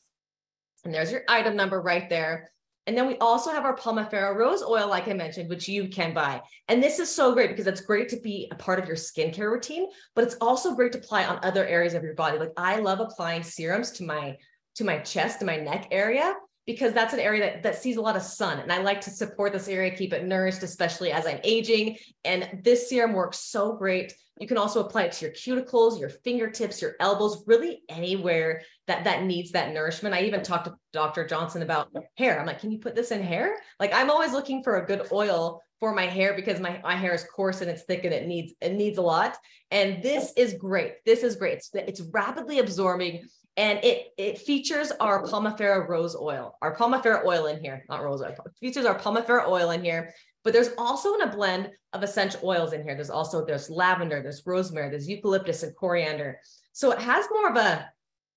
And 0.86 0.94
there's 0.94 1.12
your 1.12 1.24
item 1.28 1.56
number 1.56 1.82
right 1.82 2.10
there. 2.10 2.52
And 2.86 2.98
then 2.98 3.08
we 3.08 3.18
also 3.18 3.52
have 3.52 3.64
our 3.64 3.76
Pomifera 3.76 4.36
rose 4.36 4.62
oil, 4.62 4.90
like 4.90 5.08
I 5.08 5.14
mentioned, 5.14 5.50
which 5.50 5.68
you 5.68 5.88
can 5.88 6.14
buy. 6.14 6.42
And 6.68 6.84
this 6.84 7.00
is 7.00 7.14
so 7.14 7.34
great 7.34 7.50
because 7.50 7.68
it's 7.68 7.82
great 7.82 8.10
to 8.10 8.20
be 8.20 8.50
a 8.52 8.56
part 8.56 8.80
of 8.80 8.88
your 8.88 8.98
skincare 8.98 9.52
routine, 9.52 9.88
but 10.16 10.24
it's 10.24 10.36
also 10.42 10.76
great 10.76 10.92
to 10.92 10.98
apply 10.98 11.26
on 11.26 11.40
other 11.44 11.66
areas 11.66 11.94
of 11.94 12.04
your 12.04 12.16
body. 12.16 12.38
Like 12.38 12.52
I 12.58 12.80
love 12.80 13.00
applying 13.00 13.44
serums 13.44 13.92
to 13.92 14.04
my 14.04 14.38
to 14.76 14.84
my 14.84 14.98
chest, 15.00 15.40
to 15.40 15.46
my 15.46 15.56
neck 15.56 15.88
area, 15.92 16.34
because 16.66 16.94
that's 16.94 17.14
an 17.14 17.20
area 17.20 17.42
that, 17.42 17.62
that 17.62 17.76
sees 17.76 17.98
a 17.98 18.02
lot 18.02 18.16
of 18.16 18.24
sun. 18.24 18.58
And 18.58 18.72
I 18.72 18.80
like 18.80 19.02
to 19.02 19.12
support 19.12 19.54
this 19.54 19.68
area, 19.68 19.96
keep 19.96 20.14
it 20.14 20.26
nourished, 20.26 20.64
especially 20.64 21.12
as 21.12 21.28
I'm 21.28 21.40
aging. 21.44 21.98
And 22.26 22.60
this 22.64 22.90
serum 22.90 23.14
works 23.14 23.40
so 23.40 23.74
great 23.74 24.16
you 24.40 24.48
can 24.48 24.58
also 24.58 24.84
apply 24.84 25.04
it 25.04 25.12
to 25.14 25.26
your 25.26 25.34
cuticles, 25.34 26.00
your 26.00 26.10
fingertips, 26.10 26.82
your 26.82 26.96
elbows, 27.00 27.44
really 27.46 27.84
anywhere 27.88 28.64
that 28.88 29.04
that 29.06 29.24
needs 29.24 29.52
that 29.52 29.74
nourishment. 29.74 30.14
I 30.14 30.24
even 30.24 30.44
talked 30.44 30.66
to 30.66 30.76
Dr. 30.92 31.26
Johnson 31.26 31.62
about 31.62 31.90
hair. 32.18 32.40
I'm 32.40 32.46
like, 32.46 32.60
can 32.60 32.72
you 32.72 32.80
put 32.80 32.96
this 32.96 33.12
in 33.12 33.24
hair? 33.24 33.56
Like 33.80 33.94
I'm 33.94 34.10
always 34.10 34.34
looking 34.34 34.64
for 34.64 34.78
a 34.78 34.86
good 34.86 35.08
oil 35.12 35.62
for 35.80 35.94
my 35.94 36.06
hair 36.06 36.34
because 36.34 36.60
my, 36.60 36.80
my 36.84 36.96
hair 36.96 37.14
is 37.14 37.26
coarse 37.26 37.62
and 37.62 37.70
it's 37.70 37.84
thick 37.84 38.04
and 38.04 38.14
it 38.14 38.28
needs 38.28 38.54
it 38.62 38.74
needs 38.74 38.98
a 38.98 39.02
lot. 39.02 39.38
And 39.72 40.04
this 40.04 40.34
is 40.36 40.56
great. 40.56 41.04
This 41.06 41.24
is 41.24 41.36
great. 41.36 41.58
It's, 41.58 41.70
it's 41.74 42.02
rapidly 42.14 42.60
absorbing 42.60 43.28
and 43.56 43.80
it 43.84 44.08
it 44.18 44.40
features 44.40 44.92
our 45.00 45.24
Pomifera 45.24 45.88
rose 45.88 46.16
oil, 46.16 46.58
our 46.62 46.76
Pomifera 46.76 47.26
oil 47.26 47.46
in 47.46 47.64
here, 47.64 47.86
not 47.88 48.04
rose 48.04 48.22
oil. 48.22 48.36
Features 48.60 48.86
our 48.86 48.98
Pomifera 49.00 49.48
oil 49.48 49.72
in 49.72 49.84
here. 49.84 50.14
But 50.44 50.52
there's 50.52 50.72
also 50.78 51.14
in 51.14 51.22
a 51.22 51.32
blend 51.32 51.70
of 51.94 52.04
essential 52.04 52.42
oils 52.44 52.74
in 52.74 52.84
here. 52.84 52.96
There's 52.96 53.10
also 53.10 53.46
there's 53.46 53.70
lavender, 53.70 54.22
there's 54.22 54.44
rosemary, 54.46 54.90
there's 54.90 55.08
eucalyptus 55.08 55.64
and 55.64 55.74
coriander. 55.76 56.40
So 56.74 56.92
it 56.92 57.00
has 57.00 57.26
more 57.32 57.50
of 57.50 57.56
a 57.56 57.90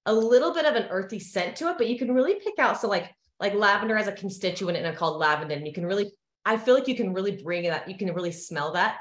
a 0.06 0.14
little 0.14 0.54
bit 0.54 0.64
of 0.64 0.74
an 0.74 0.86
earthy 0.90 1.18
scent 1.18 1.56
to 1.56 1.68
it, 1.68 1.78
but 1.78 1.88
you 1.88 1.98
can 1.98 2.12
really 2.12 2.36
pick 2.36 2.58
out 2.58 2.80
so 2.80 2.88
like 2.88 3.12
like 3.38 3.54
lavender 3.54 3.96
has 3.96 4.08
a 4.08 4.12
constituent 4.12 4.78
in 4.78 4.86
it 4.86 4.96
called 4.96 5.18
lavender, 5.18 5.54
And 5.54 5.66
you 5.66 5.72
can 5.72 5.84
really 5.84 6.12
I 6.44 6.56
feel 6.56 6.74
like 6.74 6.88
you 6.88 6.94
can 6.94 7.12
really 7.12 7.42
bring 7.42 7.64
that 7.64 7.88
you 7.88 7.96
can 7.96 8.14
really 8.14 8.32
smell 8.32 8.72
that 8.72 8.98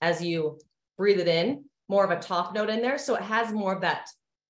as 0.00 0.22
you 0.22 0.58
breathe 0.96 1.20
it 1.20 1.28
in, 1.28 1.64
more 1.88 2.04
of 2.04 2.10
a 2.10 2.20
top 2.20 2.54
note 2.54 2.70
in 2.70 2.82
there. 2.82 2.98
So 2.98 3.14
it 3.14 3.22
has 3.22 3.52
more 3.52 3.74
of 3.74 3.80
that 3.82 4.06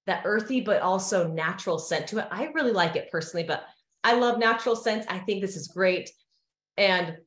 that 0.06 0.22
earthy 0.24 0.60
but 0.60 0.80
also 0.80 1.28
natural 1.28 1.78
scent 1.78 2.08
to 2.08 2.18
it. 2.18 2.28
I 2.30 2.46
really 2.54 2.72
like 2.72 2.96
it 2.96 3.10
personally, 3.12 3.46
but 3.46 3.64
I 4.02 4.14
love 4.14 4.38
natural 4.38 4.74
scents. 4.74 5.06
I 5.08 5.18
think 5.18 5.42
this 5.42 5.56
is 5.56 5.68
great. 5.68 6.10
And 6.78 7.18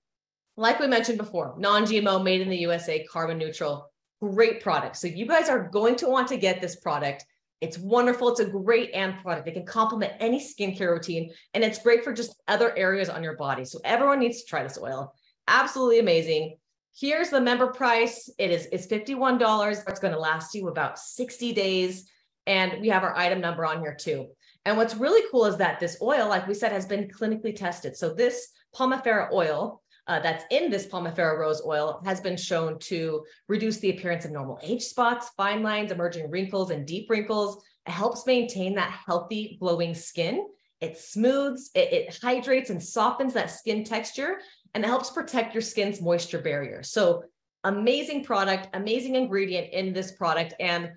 like 0.58 0.80
we 0.80 0.88
mentioned 0.88 1.18
before, 1.18 1.56
non 1.58 1.84
GMO, 1.84 2.24
made 2.24 2.42
in 2.42 2.50
the 2.50 2.58
USA, 2.58 3.06
carbon 3.06 3.38
neutral, 3.38 3.92
great 4.22 4.62
product. 4.62 4.98
So 4.98 5.08
you 5.08 5.26
guys 5.26 5.50
are 5.50 5.70
going 5.70 5.96
to 5.98 6.08
want 6.08 6.28
to 6.30 6.38
get 6.38 6.62
this 6.62 6.78
product. 6.78 7.26
It's 7.62 7.78
wonderful. 7.78 8.30
It's 8.30 8.40
a 8.40 8.46
great 8.46 8.90
and 8.94 9.18
product. 9.22 9.48
It 9.48 9.54
can 9.54 9.66
complement 9.66 10.14
any 10.20 10.40
skincare 10.40 10.90
routine 10.90 11.32
and 11.54 11.64
it's 11.64 11.80
great 11.80 12.04
for 12.04 12.12
just 12.12 12.36
other 12.48 12.76
areas 12.76 13.08
on 13.08 13.24
your 13.24 13.38
body. 13.38 13.66
So 13.66 13.80
everyone 13.86 14.20
needs 14.20 14.42
to 14.42 14.50
try 14.50 14.64
this 14.64 14.80
oil. 14.82 15.14
Absolutely 15.48 16.00
amazing. 16.00 16.58
Here's 16.98 17.30
the 17.30 17.40
member 17.40 17.68
price. 17.68 18.30
It 18.38 18.52
is 18.52 18.68
it's 18.72 18.88
$51. 18.88 19.84
It's 19.88 20.00
going 20.00 20.14
to 20.14 20.20
last 20.20 20.56
you 20.56 20.68
about 20.68 21.00
60 21.00 21.54
days. 21.54 22.10
And 22.48 22.82
we 22.82 22.90
have 22.90 23.04
our 23.04 23.16
item 23.16 23.40
number 23.40 23.66
on 23.66 23.80
here 23.80 23.96
too. 23.98 24.28
And 24.66 24.76
what's 24.76 24.96
really 24.96 25.28
cool 25.32 25.46
is 25.46 25.58
that 25.58 25.80
this 25.80 25.98
oil, 26.02 26.28
like 26.28 26.48
we 26.48 26.54
said, 26.54 26.72
has 26.72 26.86
been 26.86 27.08
clinically 27.08 27.56
tested. 27.56 27.96
So 27.96 28.14
this 28.14 28.50
Pomifera 28.76 29.32
oil 29.32 29.81
uh, 30.08 30.20
that's 30.20 30.44
in 30.52 30.70
this 30.70 30.88
Pomifera 30.88 31.38
rose 31.38 31.62
oil 31.66 32.02
has 32.06 32.20
been 32.20 32.38
shown 32.38 32.80
to 32.80 33.24
reduce 33.48 33.78
the 33.78 33.92
appearance 33.92 34.26
of 34.26 34.32
normal 34.32 34.60
age 34.64 34.84
spots, 34.84 35.30
fine 35.38 35.62
lines, 35.62 35.92
emerging 35.92 36.30
wrinkles, 36.30 36.72
and 36.72 36.88
deep 36.88 37.10
wrinkles. 37.10 37.64
It 37.88 37.92
helps 37.92 38.26
maintain 38.26 38.76
that 38.76 38.92
healthy, 39.06 39.58
glowing 39.60 39.94
skin. 39.94 40.48
It 40.82 40.98
smooths, 40.98 41.70
it, 41.76 41.94
it 41.94 42.20
hydrates 42.22 42.72
and 42.72 42.82
softens 42.82 43.34
that 43.34 43.52
skin 43.52 43.84
texture, 43.84 44.40
and 44.74 44.84
it 44.84 44.88
helps 44.88 45.12
protect 45.12 45.54
your 45.54 45.62
skin's 45.62 46.02
moisture 46.02 46.42
barrier. 46.42 46.82
So, 46.82 47.24
amazing 47.64 48.24
product, 48.24 48.70
amazing 48.74 49.16
ingredient 49.16 49.72
in 49.72 49.94
this 49.94 50.14
product, 50.14 50.56
and 50.60 50.92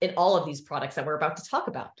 in 0.00 0.14
all 0.16 0.36
of 0.36 0.46
these 0.46 0.62
products 0.62 0.94
that 0.94 1.04
we're 1.04 1.16
about 1.16 1.36
to 1.36 1.48
talk 1.50 1.68
about. 1.68 2.00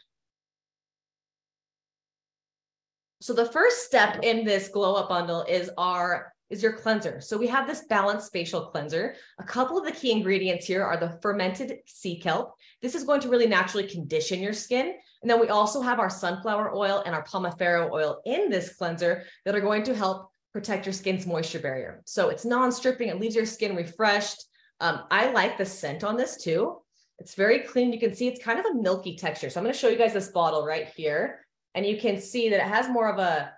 So 3.20 3.32
the 3.32 3.46
first 3.46 3.84
step 3.84 4.20
in 4.22 4.44
this 4.44 4.68
glow 4.68 4.94
up 4.94 5.08
bundle 5.08 5.42
is 5.42 5.70
our 5.78 6.32
is 6.50 6.62
your 6.62 6.72
cleanser. 6.72 7.20
So 7.20 7.36
we 7.36 7.48
have 7.48 7.66
this 7.66 7.84
balanced 7.88 8.32
facial 8.32 8.66
cleanser. 8.66 9.16
A 9.38 9.44
couple 9.44 9.78
of 9.78 9.84
the 9.84 9.92
key 9.92 10.12
ingredients 10.12 10.66
here 10.66 10.84
are 10.84 10.96
the 10.96 11.18
fermented 11.20 11.78
sea 11.86 12.20
kelp. 12.20 12.54
This 12.82 12.94
is 12.94 13.04
going 13.04 13.20
to 13.22 13.28
really 13.28 13.46
naturally 13.46 13.88
condition 13.88 14.40
your 14.40 14.52
skin. 14.52 14.94
And 15.22 15.30
then 15.30 15.40
we 15.40 15.48
also 15.48 15.80
have 15.80 15.98
our 15.98 16.10
sunflower 16.10 16.74
oil 16.74 17.02
and 17.04 17.14
our 17.14 17.24
pomifera 17.24 17.90
oil 17.90 18.20
in 18.26 18.48
this 18.48 18.76
cleanser 18.76 19.24
that 19.44 19.54
are 19.54 19.60
going 19.60 19.82
to 19.84 19.94
help 19.94 20.30
protect 20.52 20.86
your 20.86 20.92
skin's 20.92 21.26
moisture 21.26 21.58
barrier. 21.58 22.02
So 22.06 22.28
it's 22.28 22.44
non-stripping, 22.44 23.08
it 23.08 23.20
leaves 23.20 23.34
your 23.34 23.46
skin 23.46 23.74
refreshed. 23.74 24.44
Um, 24.80 25.02
I 25.10 25.30
like 25.32 25.58
the 25.58 25.66
scent 25.66 26.04
on 26.04 26.16
this 26.16 26.36
too. 26.36 26.78
It's 27.18 27.34
very 27.34 27.60
clean. 27.60 27.92
You 27.92 27.98
can 27.98 28.14
see 28.14 28.28
it's 28.28 28.44
kind 28.44 28.58
of 28.58 28.66
a 28.66 28.74
milky 28.74 29.16
texture. 29.16 29.50
So 29.50 29.58
I'm 29.58 29.64
going 29.64 29.72
to 29.72 29.78
show 29.78 29.88
you 29.88 29.98
guys 29.98 30.12
this 30.12 30.28
bottle 30.28 30.64
right 30.64 30.88
here. 30.88 31.40
And 31.74 31.84
you 31.84 31.98
can 31.98 32.20
see 32.20 32.50
that 32.50 32.60
it 32.60 32.68
has 32.68 32.88
more 32.88 33.10
of 33.10 33.18
a, 33.18 33.52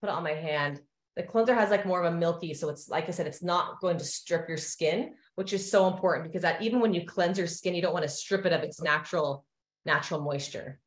put 0.00 0.08
it 0.08 0.12
on 0.12 0.22
my 0.22 0.34
hand, 0.34 0.80
the 1.16 1.22
cleanser 1.22 1.54
has 1.54 1.70
like 1.70 1.84
more 1.84 2.02
of 2.02 2.12
a 2.12 2.16
milky 2.16 2.54
so 2.54 2.68
it's 2.68 2.88
like 2.88 3.08
i 3.08 3.10
said 3.10 3.26
it's 3.26 3.42
not 3.42 3.80
going 3.80 3.98
to 3.98 4.04
strip 4.04 4.48
your 4.48 4.58
skin 4.58 5.12
which 5.34 5.52
is 5.52 5.70
so 5.70 5.88
important 5.88 6.26
because 6.26 6.42
that 6.42 6.60
even 6.62 6.80
when 6.80 6.94
you 6.94 7.04
cleanse 7.06 7.38
your 7.38 7.46
skin 7.46 7.74
you 7.74 7.82
don't 7.82 7.92
want 7.92 8.04
to 8.04 8.08
strip 8.08 8.46
it 8.46 8.52
of 8.52 8.62
its 8.62 8.80
natural 8.80 9.44
natural 9.84 10.20
moisture. 10.20 10.78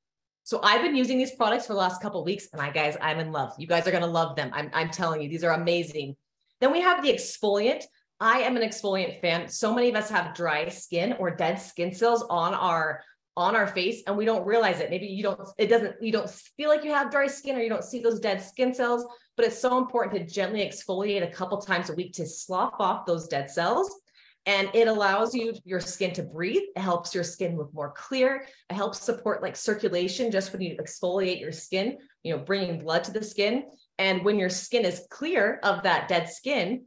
So 0.43 0.59
i've 0.63 0.81
been 0.81 0.95
using 0.95 1.17
these 1.17 1.35
products 1.35 1.67
for 1.67 1.73
the 1.73 1.79
last 1.79 2.01
couple 2.01 2.23
weeks 2.23 2.47
and 2.53 2.61
i 2.61 2.69
guys 2.69 2.97
i'm 3.01 3.19
in 3.19 3.31
love. 3.31 3.53
You 3.57 3.67
guys 3.67 3.87
are 3.87 3.91
going 3.91 4.03
to 4.03 4.09
love 4.09 4.35
them. 4.35 4.51
I'm, 4.53 4.69
I'm 4.73 4.89
telling 4.89 5.21
you 5.21 5.29
these 5.29 5.43
are 5.43 5.53
amazing. 5.53 6.15
Then 6.61 6.71
we 6.71 6.81
have 6.81 7.03
the 7.03 7.11
exfoliant. 7.11 7.83
I 8.19 8.39
am 8.39 8.55
an 8.55 8.63
exfoliant 8.63 9.19
fan. 9.19 9.49
So 9.49 9.73
many 9.73 9.89
of 9.89 9.95
us 9.95 10.09
have 10.09 10.35
dry 10.35 10.69
skin 10.69 11.13
or 11.19 11.35
dead 11.35 11.55
skin 11.55 11.93
cells 11.93 12.23
on 12.29 12.53
our 12.53 13.01
on 13.37 13.53
our 13.55 13.67
face 13.67 14.01
and 14.07 14.15
we 14.15 14.23
don't 14.23 14.45
realize 14.45 14.79
it. 14.79 14.89
Maybe 14.89 15.07
you 15.07 15.23
don't 15.23 15.39
it 15.57 15.67
doesn't 15.67 15.95
you 16.01 16.11
don't 16.11 16.29
feel 16.29 16.69
like 16.69 16.83
you 16.83 16.91
have 16.91 17.11
dry 17.11 17.27
skin 17.27 17.57
or 17.57 17.61
you 17.61 17.69
don't 17.69 17.83
see 17.83 17.99
those 17.99 18.19
dead 18.19 18.41
skin 18.41 18.73
cells 18.73 19.05
but 19.35 19.45
it's 19.45 19.59
so 19.59 19.77
important 19.77 20.15
to 20.15 20.33
gently 20.33 20.61
exfoliate 20.61 21.23
a 21.23 21.31
couple 21.31 21.57
times 21.57 21.89
a 21.89 21.93
week 21.93 22.13
to 22.13 22.25
slough 22.25 22.75
off 22.79 23.05
those 23.05 23.27
dead 23.27 23.49
cells. 23.49 23.93
And 24.47 24.69
it 24.75 24.87
allows 24.87 25.33
you 25.33 25.53
your 25.63 25.79
skin 25.79 26.13
to 26.13 26.23
breathe. 26.23 26.61
It 26.75 26.79
helps 26.79 27.15
your 27.15 27.23
skin 27.23 27.57
look 27.57 27.73
more 27.73 27.91
clear. 27.91 28.45
It 28.69 28.75
helps 28.75 29.01
support 29.01 29.41
like 29.41 29.55
circulation 29.55 30.29
just 30.29 30.53
when 30.53 30.61
you 30.61 30.77
exfoliate 30.77 31.39
your 31.39 31.51
skin, 31.51 31.97
you 32.21 32.35
know, 32.35 32.43
bringing 32.43 32.79
blood 32.79 33.03
to 33.05 33.11
the 33.11 33.23
skin. 33.23 33.63
And 33.97 34.23
when 34.23 34.37
your 34.37 34.49
skin 34.49 34.85
is 34.85 35.07
clear 35.09 35.59
of 35.63 35.81
that 35.83 36.07
dead 36.07 36.29
skin, 36.29 36.85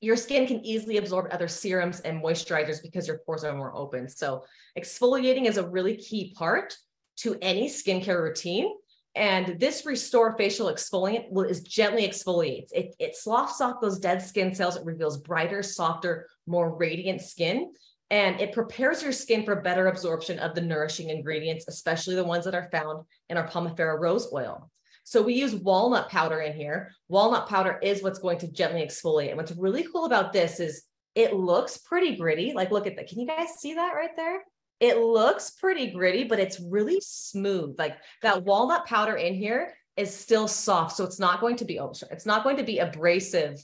your 0.00 0.16
skin 0.16 0.46
can 0.46 0.64
easily 0.64 0.96
absorb 0.96 1.26
other 1.30 1.48
serums 1.48 2.00
and 2.00 2.22
moisturizers 2.22 2.80
because 2.82 3.06
your 3.06 3.18
pores 3.18 3.44
are 3.44 3.54
more 3.54 3.76
open. 3.76 4.08
So 4.08 4.44
exfoliating 4.78 5.44
is 5.44 5.56
a 5.58 5.68
really 5.68 5.96
key 5.96 6.32
part 6.36 6.76
to 7.18 7.36
any 7.42 7.68
skincare 7.68 8.22
routine. 8.22 8.72
And 9.14 9.58
this 9.58 9.84
Restore 9.84 10.36
Facial 10.36 10.72
Exfoliant 10.72 11.30
will, 11.30 11.44
is 11.44 11.62
gently 11.62 12.06
exfoliates. 12.06 12.68
It, 12.72 12.94
it 12.98 13.16
sloughs 13.16 13.60
off 13.60 13.80
those 13.80 13.98
dead 13.98 14.22
skin 14.22 14.54
cells. 14.54 14.76
It 14.76 14.84
reveals 14.84 15.18
brighter, 15.18 15.62
softer, 15.62 16.28
more 16.46 16.76
radiant 16.76 17.20
skin. 17.20 17.72
And 18.10 18.40
it 18.40 18.52
prepares 18.52 19.02
your 19.02 19.12
skin 19.12 19.44
for 19.44 19.60
better 19.60 19.88
absorption 19.88 20.38
of 20.38 20.54
the 20.54 20.60
nourishing 20.60 21.10
ingredients, 21.10 21.66
especially 21.68 22.14
the 22.14 22.24
ones 22.24 22.44
that 22.44 22.54
are 22.54 22.70
found 22.70 23.04
in 23.28 23.36
our 23.36 23.46
Pomifera 23.46 23.98
rose 23.98 24.28
oil. 24.32 24.70
So 25.04 25.22
we 25.22 25.34
use 25.34 25.54
walnut 25.54 26.10
powder 26.10 26.40
in 26.40 26.52
here. 26.52 26.92
Walnut 27.08 27.48
powder 27.48 27.78
is 27.82 28.02
what's 28.02 28.18
going 28.18 28.38
to 28.40 28.52
gently 28.52 28.82
exfoliate. 28.82 29.28
And 29.28 29.36
what's 29.36 29.52
really 29.52 29.86
cool 29.90 30.04
about 30.04 30.32
this 30.32 30.60
is 30.60 30.84
it 31.14 31.34
looks 31.34 31.78
pretty 31.78 32.16
gritty. 32.16 32.52
Like, 32.54 32.70
look 32.70 32.86
at 32.86 32.96
that. 32.96 33.08
Can 33.08 33.18
you 33.18 33.26
guys 33.26 33.48
see 33.58 33.74
that 33.74 33.94
right 33.94 34.14
there? 34.16 34.42
It 34.80 34.98
looks 34.98 35.50
pretty 35.50 35.90
gritty, 35.90 36.24
but 36.24 36.38
it's 36.38 36.60
really 36.60 37.00
smooth. 37.00 37.76
Like 37.78 37.96
that 38.22 38.44
walnut 38.44 38.86
powder 38.86 39.16
in 39.16 39.34
here 39.34 39.74
is 39.96 40.14
still 40.14 40.46
soft. 40.46 40.96
So 40.96 41.04
it's 41.04 41.18
not 41.18 41.40
going 41.40 41.56
to 41.56 41.64
be, 41.64 41.80
oh, 41.80 41.92
sorry, 41.92 42.12
it's 42.12 42.26
not 42.26 42.44
going 42.44 42.56
to 42.58 42.62
be 42.62 42.78
abrasive 42.78 43.62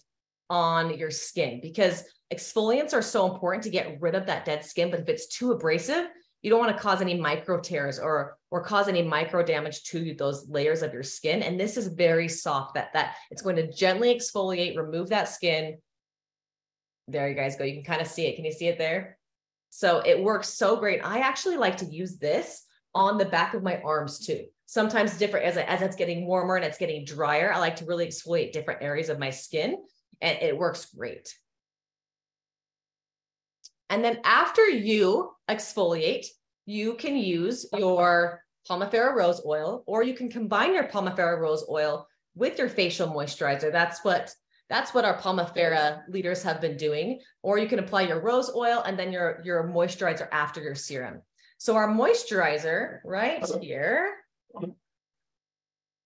on 0.50 0.98
your 0.98 1.10
skin 1.10 1.60
because 1.62 2.04
exfoliants 2.32 2.92
are 2.92 3.02
so 3.02 3.32
important 3.32 3.62
to 3.64 3.70
get 3.70 4.00
rid 4.00 4.14
of 4.14 4.26
that 4.26 4.44
dead 4.44 4.64
skin. 4.64 4.90
But 4.90 5.00
if 5.00 5.08
it's 5.08 5.28
too 5.28 5.52
abrasive, 5.52 6.06
you 6.42 6.50
don't 6.50 6.60
want 6.60 6.76
to 6.76 6.82
cause 6.82 7.00
any 7.00 7.18
micro 7.18 7.58
tears 7.58 7.98
or 7.98 8.36
or 8.50 8.62
cause 8.62 8.86
any 8.86 9.02
micro 9.02 9.42
damage 9.42 9.82
to 9.84 10.14
those 10.14 10.46
layers 10.48 10.82
of 10.82 10.92
your 10.92 11.02
skin. 11.02 11.42
And 11.42 11.58
this 11.58 11.78
is 11.78 11.86
very 11.86 12.28
soft 12.28 12.74
that 12.74 12.92
that 12.92 13.16
it's 13.30 13.40
going 13.40 13.56
to 13.56 13.72
gently 13.72 14.14
exfoliate, 14.14 14.76
remove 14.76 15.08
that 15.08 15.28
skin. 15.28 15.78
There 17.08 17.28
you 17.28 17.34
guys 17.34 17.56
go. 17.56 17.64
You 17.64 17.74
can 17.74 17.84
kind 17.84 18.02
of 18.02 18.08
see 18.08 18.26
it. 18.26 18.36
Can 18.36 18.44
you 18.44 18.52
see 18.52 18.68
it 18.68 18.76
there? 18.76 19.16
So 19.76 20.02
it 20.06 20.22
works 20.22 20.50
so 20.50 20.76
great. 20.76 21.00
I 21.02 21.18
actually 21.18 21.56
like 21.56 21.78
to 21.78 21.84
use 21.84 22.16
this 22.16 22.62
on 22.94 23.18
the 23.18 23.24
back 23.24 23.54
of 23.54 23.64
my 23.64 23.82
arms 23.84 24.24
too. 24.24 24.44
Sometimes 24.66 25.18
different 25.18 25.46
as, 25.46 25.56
as 25.56 25.82
it's 25.82 25.96
getting 25.96 26.28
warmer 26.28 26.54
and 26.54 26.64
it's 26.64 26.78
getting 26.78 27.04
drier. 27.04 27.52
I 27.52 27.58
like 27.58 27.74
to 27.76 27.84
really 27.84 28.06
exfoliate 28.06 28.52
different 28.52 28.84
areas 28.84 29.08
of 29.08 29.18
my 29.18 29.30
skin 29.30 29.76
and 30.20 30.38
it 30.40 30.56
works 30.56 30.86
great. 30.96 31.36
And 33.90 34.04
then 34.04 34.20
after 34.22 34.62
you 34.62 35.32
exfoliate, 35.50 36.26
you 36.66 36.94
can 36.94 37.16
use 37.16 37.66
your 37.76 38.44
Pomifera 38.70 39.12
rose 39.12 39.42
oil, 39.44 39.82
or 39.86 40.04
you 40.04 40.14
can 40.14 40.30
combine 40.30 40.72
your 40.72 40.84
Pomifera 40.84 41.38
rose 41.38 41.64
oil 41.68 42.06
with 42.36 42.58
your 42.58 42.68
facial 42.68 43.08
moisturizer. 43.08 43.72
That's 43.72 44.04
what 44.04 44.32
that's 44.70 44.94
what 44.94 45.04
our 45.04 45.18
Pomifera 45.18 46.02
leaders 46.08 46.42
have 46.42 46.60
been 46.60 46.76
doing. 46.76 47.20
Or 47.42 47.58
you 47.58 47.68
can 47.68 47.78
apply 47.78 48.02
your 48.02 48.20
rose 48.20 48.50
oil 48.54 48.82
and 48.86 48.98
then 48.98 49.12
your 49.12 49.40
your 49.44 49.68
moisturizer 49.68 50.28
after 50.32 50.60
your 50.62 50.74
serum. 50.74 51.22
So 51.58 51.76
our 51.76 51.88
moisturizer 51.88 53.00
right 53.04 53.44
here, 53.60 54.14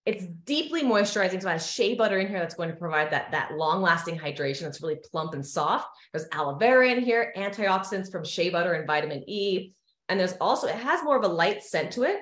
it's 0.07 0.25
deeply 0.44 0.83
moisturizing. 0.83 1.42
So 1.42 1.49
it 1.49 1.53
has 1.53 1.71
shea 1.71 1.94
butter 1.94 2.18
in 2.18 2.29
here 2.29 2.38
that's 2.38 2.55
going 2.55 2.71
to 2.71 2.77
provide 2.77 3.11
that, 3.11 3.31
that 3.33 3.57
long 3.57 3.83
lasting 3.83 4.18
hydration. 4.18 4.66
It's 4.66 4.81
really 4.81 5.01
plump 5.11 5.35
and 5.35 5.44
soft. 5.44 5.88
There's 6.12 6.27
aloe 6.33 6.57
vera 6.57 6.88
in 6.88 7.03
here, 7.03 7.33
antioxidants 7.37 8.11
from 8.11 8.25
shea 8.25 8.51
butter 8.51 8.75
and 8.75 8.87
vitamin 8.87 9.23
E. 9.29 9.73
And 10.09 10.18
there's 10.18 10.35
also, 10.40 10.66
it 10.66 10.77
has 10.77 11.03
more 11.03 11.16
of 11.16 11.25
a 11.25 11.29
light 11.29 11.62
scent 11.62 11.92
to 11.92 12.05
it. 12.05 12.21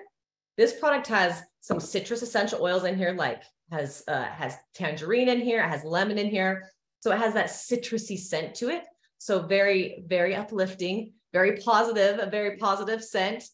This 0.56 0.78
product 0.78 1.06
has 1.08 1.42
some 1.60 1.78
citrus 1.78 2.22
essential 2.22 2.62
oils 2.62 2.84
in 2.84 2.96
here, 2.96 3.12
like 3.12 3.42
has 3.70 4.02
uh, 4.08 4.24
has 4.24 4.54
tangerine 4.74 5.28
in 5.28 5.40
here, 5.40 5.60
it 5.60 5.68
has 5.68 5.84
lemon 5.84 6.18
in 6.18 6.28
here. 6.28 6.70
So 7.00 7.12
it 7.12 7.18
has 7.18 7.34
that 7.34 7.46
citrusy 7.46 8.18
scent 8.18 8.54
to 8.56 8.68
it. 8.68 8.84
So 9.18 9.40
very, 9.40 10.04
very 10.06 10.34
uplifting, 10.34 11.12
very 11.32 11.58
positive, 11.58 12.18
a 12.20 12.30
very 12.30 12.56
positive 12.56 13.02
scent. 13.02 13.44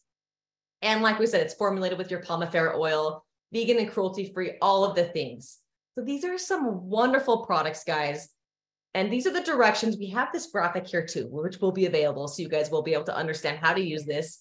And 0.81 1.01
like 1.01 1.19
we 1.19 1.27
said, 1.27 1.41
it's 1.41 1.53
formulated 1.53 1.97
with 1.97 2.11
your 2.11 2.21
Pomifera 2.21 2.75
oil, 2.75 3.23
vegan 3.53 3.77
and 3.77 3.89
cruelty 3.89 4.31
free, 4.33 4.53
all 4.61 4.83
of 4.83 4.95
the 4.95 5.05
things. 5.05 5.59
So 5.95 6.03
these 6.03 6.25
are 6.25 6.37
some 6.37 6.89
wonderful 6.89 7.45
products, 7.45 7.83
guys. 7.83 8.29
And 8.95 9.11
these 9.11 9.25
are 9.25 9.33
the 9.33 9.41
directions. 9.41 9.97
We 9.97 10.09
have 10.09 10.31
this 10.31 10.47
graphic 10.47 10.87
here 10.87 11.05
too, 11.05 11.27
which 11.31 11.59
will 11.59 11.71
be 11.71 11.85
available. 11.85 12.27
So 12.27 12.41
you 12.41 12.49
guys 12.49 12.69
will 12.69 12.83
be 12.83 12.93
able 12.93 13.05
to 13.05 13.15
understand 13.15 13.59
how 13.59 13.73
to 13.73 13.81
use 13.81 14.05
this. 14.05 14.39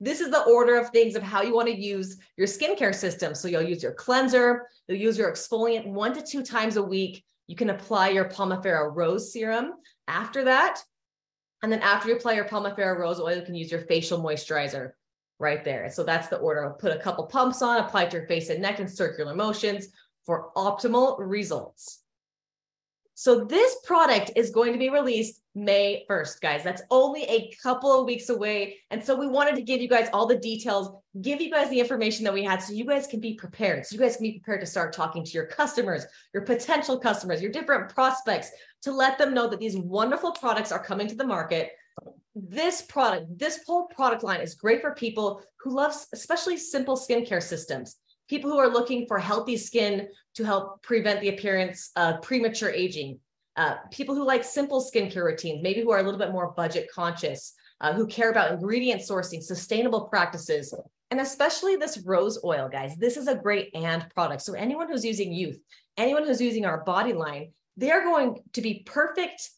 This 0.00 0.20
is 0.20 0.30
the 0.30 0.42
order 0.44 0.76
of 0.76 0.90
things 0.90 1.14
of 1.14 1.22
how 1.22 1.42
you 1.42 1.54
want 1.54 1.68
to 1.68 1.74
use 1.74 2.18
your 2.36 2.46
skincare 2.46 2.94
system. 2.94 3.34
So 3.34 3.48
you'll 3.48 3.62
use 3.62 3.82
your 3.82 3.92
cleanser, 3.92 4.68
you'll 4.88 4.98
use 4.98 5.16
your 5.16 5.32
exfoliant 5.32 5.86
one 5.86 6.12
to 6.14 6.22
two 6.22 6.42
times 6.42 6.76
a 6.76 6.82
week. 6.82 7.24
You 7.46 7.56
can 7.56 7.70
apply 7.70 8.10
your 8.10 8.24
Pomifera 8.24 8.94
Rose 8.94 9.32
Serum 9.32 9.72
after 10.08 10.44
that. 10.44 10.80
And 11.62 11.72
then 11.72 11.80
after 11.80 12.08
you 12.08 12.16
apply 12.16 12.34
your 12.34 12.44
Pomifera 12.44 12.98
Rose 12.98 13.20
Oil, 13.20 13.36
you 13.36 13.42
can 13.42 13.54
use 13.54 13.70
your 13.70 13.82
facial 13.82 14.20
moisturizer 14.20 14.90
right 15.38 15.64
there. 15.64 15.90
So 15.90 16.04
that's 16.04 16.28
the 16.28 16.36
order. 16.36 16.74
Put 16.78 16.92
a 16.92 16.98
couple 16.98 17.26
pumps 17.26 17.62
on, 17.62 17.82
apply 17.82 18.06
to 18.06 18.18
your 18.18 18.26
face 18.26 18.50
and 18.50 18.60
neck 18.60 18.80
in 18.80 18.88
circular 18.88 19.34
motions 19.34 19.88
for 20.24 20.50
optimal 20.56 21.16
results. 21.18 22.03
So 23.16 23.44
this 23.44 23.76
product 23.84 24.32
is 24.34 24.50
going 24.50 24.72
to 24.72 24.78
be 24.78 24.88
released 24.88 25.40
May 25.54 26.04
1st, 26.10 26.40
guys. 26.40 26.64
That's 26.64 26.82
only 26.90 27.22
a 27.24 27.52
couple 27.62 27.98
of 27.98 28.06
weeks 28.06 28.28
away. 28.28 28.78
And 28.90 29.02
so 29.02 29.14
we 29.14 29.28
wanted 29.28 29.54
to 29.54 29.62
give 29.62 29.80
you 29.80 29.88
guys 29.88 30.08
all 30.12 30.26
the 30.26 30.36
details, 30.36 30.90
give 31.20 31.40
you 31.40 31.48
guys 31.48 31.70
the 31.70 31.78
information 31.78 32.24
that 32.24 32.34
we 32.34 32.42
had 32.42 32.60
so 32.60 32.72
you 32.72 32.84
guys 32.84 33.06
can 33.06 33.20
be 33.20 33.34
prepared. 33.34 33.86
So 33.86 33.94
you 33.94 34.00
guys 34.00 34.16
can 34.16 34.24
be 34.24 34.40
prepared 34.40 34.62
to 34.62 34.66
start 34.66 34.92
talking 34.92 35.24
to 35.24 35.30
your 35.30 35.46
customers, 35.46 36.04
your 36.32 36.42
potential 36.42 36.98
customers, 36.98 37.40
your 37.40 37.52
different 37.52 37.94
prospects 37.94 38.50
to 38.82 38.90
let 38.90 39.16
them 39.16 39.32
know 39.32 39.48
that 39.48 39.60
these 39.60 39.76
wonderful 39.76 40.32
products 40.32 40.72
are 40.72 40.82
coming 40.82 41.06
to 41.06 41.14
the 41.14 41.24
market. 41.24 41.70
This 42.34 42.82
product, 42.82 43.38
this 43.38 43.60
whole 43.64 43.86
product 43.86 44.24
line 44.24 44.40
is 44.40 44.56
great 44.56 44.80
for 44.80 44.92
people 44.92 45.40
who 45.60 45.70
love 45.70 45.94
especially 46.12 46.56
simple 46.56 46.96
skincare 46.96 47.42
systems 47.42 47.96
people 48.28 48.50
who 48.50 48.58
are 48.58 48.68
looking 48.68 49.06
for 49.06 49.18
healthy 49.18 49.56
skin 49.56 50.08
to 50.34 50.44
help 50.44 50.82
prevent 50.82 51.20
the 51.20 51.28
appearance 51.28 51.90
of 51.96 52.22
premature 52.22 52.70
aging, 52.70 53.18
uh, 53.56 53.76
people 53.90 54.14
who 54.14 54.24
like 54.24 54.44
simple 54.44 54.82
skincare 54.82 55.24
routines, 55.24 55.62
maybe 55.62 55.80
who 55.80 55.92
are 55.92 55.98
a 55.98 56.02
little 56.02 56.18
bit 56.18 56.32
more 56.32 56.52
budget 56.52 56.88
conscious, 56.92 57.54
uh, 57.80 57.92
who 57.92 58.06
care 58.06 58.30
about 58.30 58.52
ingredient 58.52 59.02
sourcing, 59.02 59.42
sustainable 59.42 60.02
practices, 60.08 60.74
and 61.10 61.20
especially 61.20 61.76
this 61.76 61.98
rose 62.04 62.38
oil, 62.44 62.68
guys. 62.68 62.96
This 62.96 63.16
is 63.16 63.28
a 63.28 63.34
great 63.34 63.70
and 63.74 64.08
product. 64.14 64.42
So 64.42 64.54
anyone 64.54 64.88
who's 64.88 65.04
using 65.04 65.32
youth, 65.32 65.58
anyone 65.96 66.26
who's 66.26 66.40
using 66.40 66.64
our 66.64 66.82
body 66.84 67.12
line, 67.12 67.52
they're 67.76 68.02
going 68.02 68.40
to 68.54 68.62
be 68.62 68.82
perfect 68.86 69.50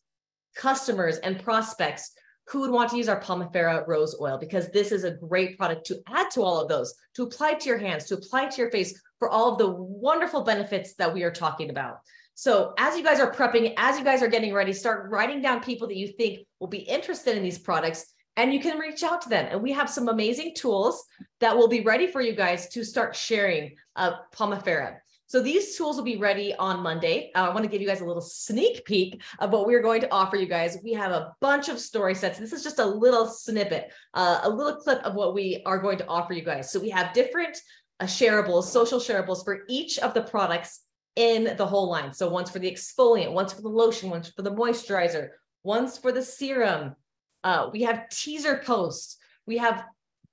customers 0.55 1.19
and 1.19 1.43
prospects 1.43 2.13
who 2.49 2.61
would 2.61 2.71
want 2.71 2.91
to 2.91 2.97
use 2.97 3.09
our 3.09 3.21
Pomifera 3.21 3.87
rose 3.87 4.17
oil 4.21 4.39
because 4.39 4.71
this 4.71 4.93
is 4.93 5.05
a 5.05 5.11
great 5.11 5.59
product 5.59 5.87
to 5.87 6.01
add 6.09 6.31
to 6.31 6.43
all 6.43 6.61
of 6.61 6.69
those, 6.69 6.95
to 7.15 7.25
apply 7.25 7.55
to 7.55 7.69
your 7.69 7.79
hands, 7.79 8.05
to 8.05 8.15
apply 8.15 8.47
to 8.47 8.61
your 8.61 8.71
face 8.71 9.01
for 9.19 9.29
all 9.29 9.53
of 9.53 9.59
the 9.59 9.69
wonderful 9.69 10.43
benefits 10.43 10.95
that 10.95 11.13
we 11.13 11.23
are 11.25 11.31
talking 11.31 11.71
about. 11.71 11.99
So, 12.35 12.75
as 12.79 12.97
you 12.97 13.03
guys 13.03 13.19
are 13.19 13.33
prepping, 13.33 13.73
as 13.79 13.99
you 13.99 14.05
guys 14.05 14.23
are 14.23 14.29
getting 14.29 14.53
ready, 14.53 14.73
start 14.73 15.11
writing 15.11 15.41
down 15.41 15.61
people 15.61 15.89
that 15.89 15.97
you 15.97 16.09
think 16.09 16.41
will 16.61 16.69
be 16.69 16.79
interested 16.79 17.37
in 17.37 17.43
these 17.43 17.59
products 17.59 18.13
and 18.37 18.53
you 18.53 18.61
can 18.61 18.79
reach 18.79 19.03
out 19.03 19.23
to 19.23 19.29
them. 19.29 19.49
And 19.51 19.63
we 19.63 19.73
have 19.73 19.89
some 19.89 20.09
amazing 20.09 20.55
tools 20.55 21.05
that 21.41 21.57
will 21.57 21.69
be 21.69 21.81
ready 21.81 22.07
for 22.07 22.21
you 22.21 22.35
guys 22.35 22.69
to 22.69 22.85
start 22.85 23.17
sharing 23.17 23.75
uh, 23.97 24.13
Pomifera. 24.35 24.97
So 25.29 25.43
these 25.43 25.77
tools 25.77 25.97
will 25.97 26.05
be 26.05 26.19
ready 26.19 26.55
on 26.55 26.83
Monday. 26.83 27.33
Uh, 27.35 27.49
I 27.49 27.49
want 27.49 27.65
to 27.65 27.69
give 27.71 27.81
you 27.81 27.89
guys 27.89 28.01
a 28.01 28.05
little 28.05 28.23
sneak 28.23 28.85
peek 28.85 29.21
of 29.41 29.51
what 29.51 29.67
we're 29.67 29.83
going 29.83 30.01
to 30.03 30.13
offer 30.13 30.37
you 30.37 30.47
guys. 30.47 30.79
We 30.85 30.93
have 30.93 31.11
a 31.11 31.35
bunch 31.41 31.69
of 31.69 31.81
story 31.81 32.15
sets. 32.15 32.39
This 32.39 32.53
is 32.53 32.63
just 32.63 32.79
a 32.79 32.87
little 32.87 33.27
snippet, 33.27 33.91
uh, 34.15 34.41
a 34.45 34.49
little 34.49 34.77
clip 34.77 35.03
of 35.03 35.15
what 35.15 35.35
we 35.35 35.63
are 35.67 35.81
going 35.81 35.99
to 35.99 36.07
offer 36.07 36.33
you 36.33 36.43
guys. 36.43 36.71
So 36.71 36.79
we 36.79 36.91
have 36.91 37.13
different 37.13 37.59
uh, 37.99 38.05
shareables, 38.05 38.65
social 38.65 39.01
shareables 39.01 39.45
for 39.45 39.65
each 39.69 39.99
of 39.99 40.15
the 40.15 40.23
products 40.23 40.83
in 41.17 41.57
the 41.57 41.67
whole 41.67 41.91
line. 41.91 42.13
So 42.13 42.29
one's 42.29 42.51
for 42.51 42.61
the 42.61 42.71
exfoliant, 42.71 43.33
one's 43.33 43.53
for 43.53 43.63
the 43.63 43.69
lotion, 43.69 44.11
one's 44.11 44.29
for 44.29 44.43
the 44.43 44.53
moisturizer, 44.53 45.31
one's 45.65 45.99
for 45.99 46.13
the 46.13 46.23
serum. 46.23 46.95
Uh, 47.43 47.69
we 47.73 47.83
have 47.83 48.09
teaser 48.11 48.63
posts. 48.65 49.17
We 49.45 49.57
have 49.59 49.85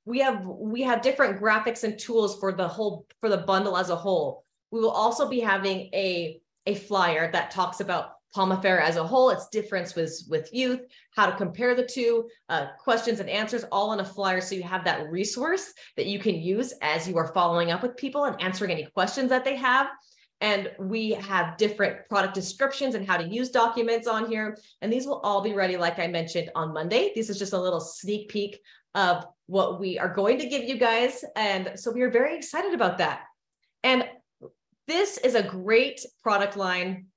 we 0.05 0.19
have 0.19 0.45
we 0.45 0.81
have 0.81 1.01
different 1.01 1.41
graphics 1.41 1.83
and 1.83 1.97
tools 1.97 2.39
for 2.39 2.51
the 2.51 2.67
whole 2.67 3.07
for 3.21 3.29
the 3.29 3.37
bundle 3.37 3.77
as 3.77 3.89
a 3.89 3.95
whole 3.95 4.43
we 4.73 4.79
will 4.79 4.89
also 4.89 5.29
be 5.29 5.39
having 5.39 5.81
a, 5.93 6.41
a 6.65 6.73
flyer 6.73 7.31
that 7.31 7.51
talks 7.51 7.79
about 7.79 8.13
Pomifera 8.35 8.81
as 8.81 8.95
a 8.95 9.05
whole, 9.05 9.29
its 9.29 9.47
difference 9.49 9.93
with, 9.93 10.25
with 10.27 10.51
youth, 10.51 10.81
how 11.15 11.27
to 11.27 11.37
compare 11.37 11.75
the 11.75 11.85
two, 11.85 12.27
uh, 12.49 12.65
questions 12.79 13.19
and 13.19 13.29
answers 13.29 13.63
all 13.71 13.93
in 13.93 13.99
a 13.99 14.05
flyer. 14.05 14.41
So 14.41 14.55
you 14.55 14.63
have 14.63 14.83
that 14.85 15.11
resource 15.11 15.71
that 15.95 16.07
you 16.07 16.17
can 16.17 16.33
use 16.33 16.73
as 16.81 17.07
you 17.07 17.15
are 17.17 17.31
following 17.35 17.69
up 17.69 17.83
with 17.83 17.95
people 17.95 18.23
and 18.23 18.41
answering 18.41 18.71
any 18.71 18.85
questions 18.85 19.29
that 19.29 19.45
they 19.45 19.55
have. 19.57 19.89
And 20.41 20.71
we 20.79 21.11
have 21.11 21.57
different 21.57 22.09
product 22.09 22.33
descriptions 22.33 22.95
and 22.95 23.07
how 23.07 23.17
to 23.17 23.27
use 23.27 23.51
documents 23.51 24.07
on 24.07 24.27
here. 24.27 24.57
And 24.81 24.91
these 24.91 25.05
will 25.05 25.19
all 25.19 25.41
be 25.41 25.53
ready, 25.53 25.77
like 25.77 25.99
I 25.99 26.07
mentioned, 26.07 26.49
on 26.55 26.73
Monday. 26.73 27.11
This 27.13 27.29
is 27.29 27.37
just 27.37 27.53
a 27.53 27.61
little 27.61 27.79
sneak 27.79 28.29
peek 28.29 28.59
of 28.95 29.23
what 29.45 29.79
we 29.79 29.99
are 29.99 30.11
going 30.11 30.39
to 30.39 30.49
give 30.49 30.63
you 30.63 30.79
guys. 30.79 31.23
And 31.35 31.73
so 31.75 31.91
we 31.91 32.01
are 32.01 32.09
very 32.09 32.35
excited 32.35 32.73
about 32.73 32.97
that. 32.97 33.21
And 33.83 34.05
this 34.87 35.17
is 35.17 35.35
a 35.35 35.43
great 35.43 36.05
product 36.21 36.57
line. 36.57 37.07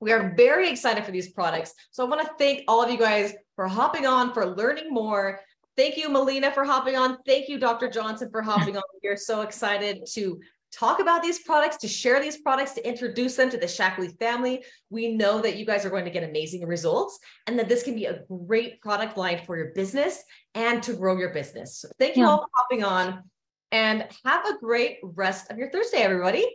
We 0.00 0.12
are 0.12 0.34
very 0.36 0.68
excited 0.68 1.04
for 1.04 1.12
these 1.12 1.32
products. 1.32 1.72
So 1.90 2.04
I 2.04 2.08
want 2.08 2.22
to 2.22 2.32
thank 2.38 2.64
all 2.68 2.82
of 2.82 2.90
you 2.90 2.98
guys 2.98 3.34
for 3.56 3.66
hopping 3.66 4.06
on, 4.06 4.34
for 4.34 4.46
learning 4.46 4.90
more. 4.90 5.40
Thank 5.76 5.96
you, 5.96 6.08
Melina, 6.08 6.52
for 6.52 6.64
hopping 6.64 6.96
on. 6.96 7.18
Thank 7.26 7.48
you, 7.48 7.58
Dr. 7.58 7.88
Johnson, 7.88 8.30
for 8.30 8.42
hopping 8.42 8.76
on. 8.76 8.82
We're 9.02 9.16
so 9.16 9.42
excited 9.42 10.06
to 10.12 10.40
talk 10.72 11.00
about 11.00 11.22
these 11.22 11.40
products, 11.40 11.76
to 11.78 11.88
share 11.88 12.20
these 12.20 12.38
products, 12.38 12.72
to 12.72 12.86
introduce 12.86 13.36
them 13.36 13.50
to 13.50 13.56
the 13.56 13.66
Shaklee 13.66 14.18
family. 14.18 14.64
We 14.90 15.14
know 15.14 15.40
that 15.40 15.56
you 15.56 15.64
guys 15.64 15.84
are 15.84 15.90
going 15.90 16.04
to 16.04 16.10
get 16.10 16.28
amazing 16.28 16.66
results 16.66 17.18
and 17.46 17.58
that 17.58 17.68
this 17.68 17.82
can 17.82 17.94
be 17.94 18.06
a 18.06 18.22
great 18.28 18.80
product 18.80 19.16
line 19.16 19.40
for 19.46 19.56
your 19.56 19.72
business 19.74 20.22
and 20.54 20.82
to 20.82 20.94
grow 20.94 21.16
your 21.16 21.32
business. 21.32 21.78
So 21.78 21.88
thank 21.98 22.16
you 22.16 22.24
yeah. 22.24 22.30
all 22.30 22.38
for 22.38 22.48
hopping 22.54 22.84
on 22.84 23.22
and 23.72 24.06
have 24.24 24.46
a 24.46 24.58
great 24.58 24.98
rest 25.02 25.50
of 25.50 25.58
your 25.58 25.70
Thursday, 25.70 25.98
everybody. 25.98 26.46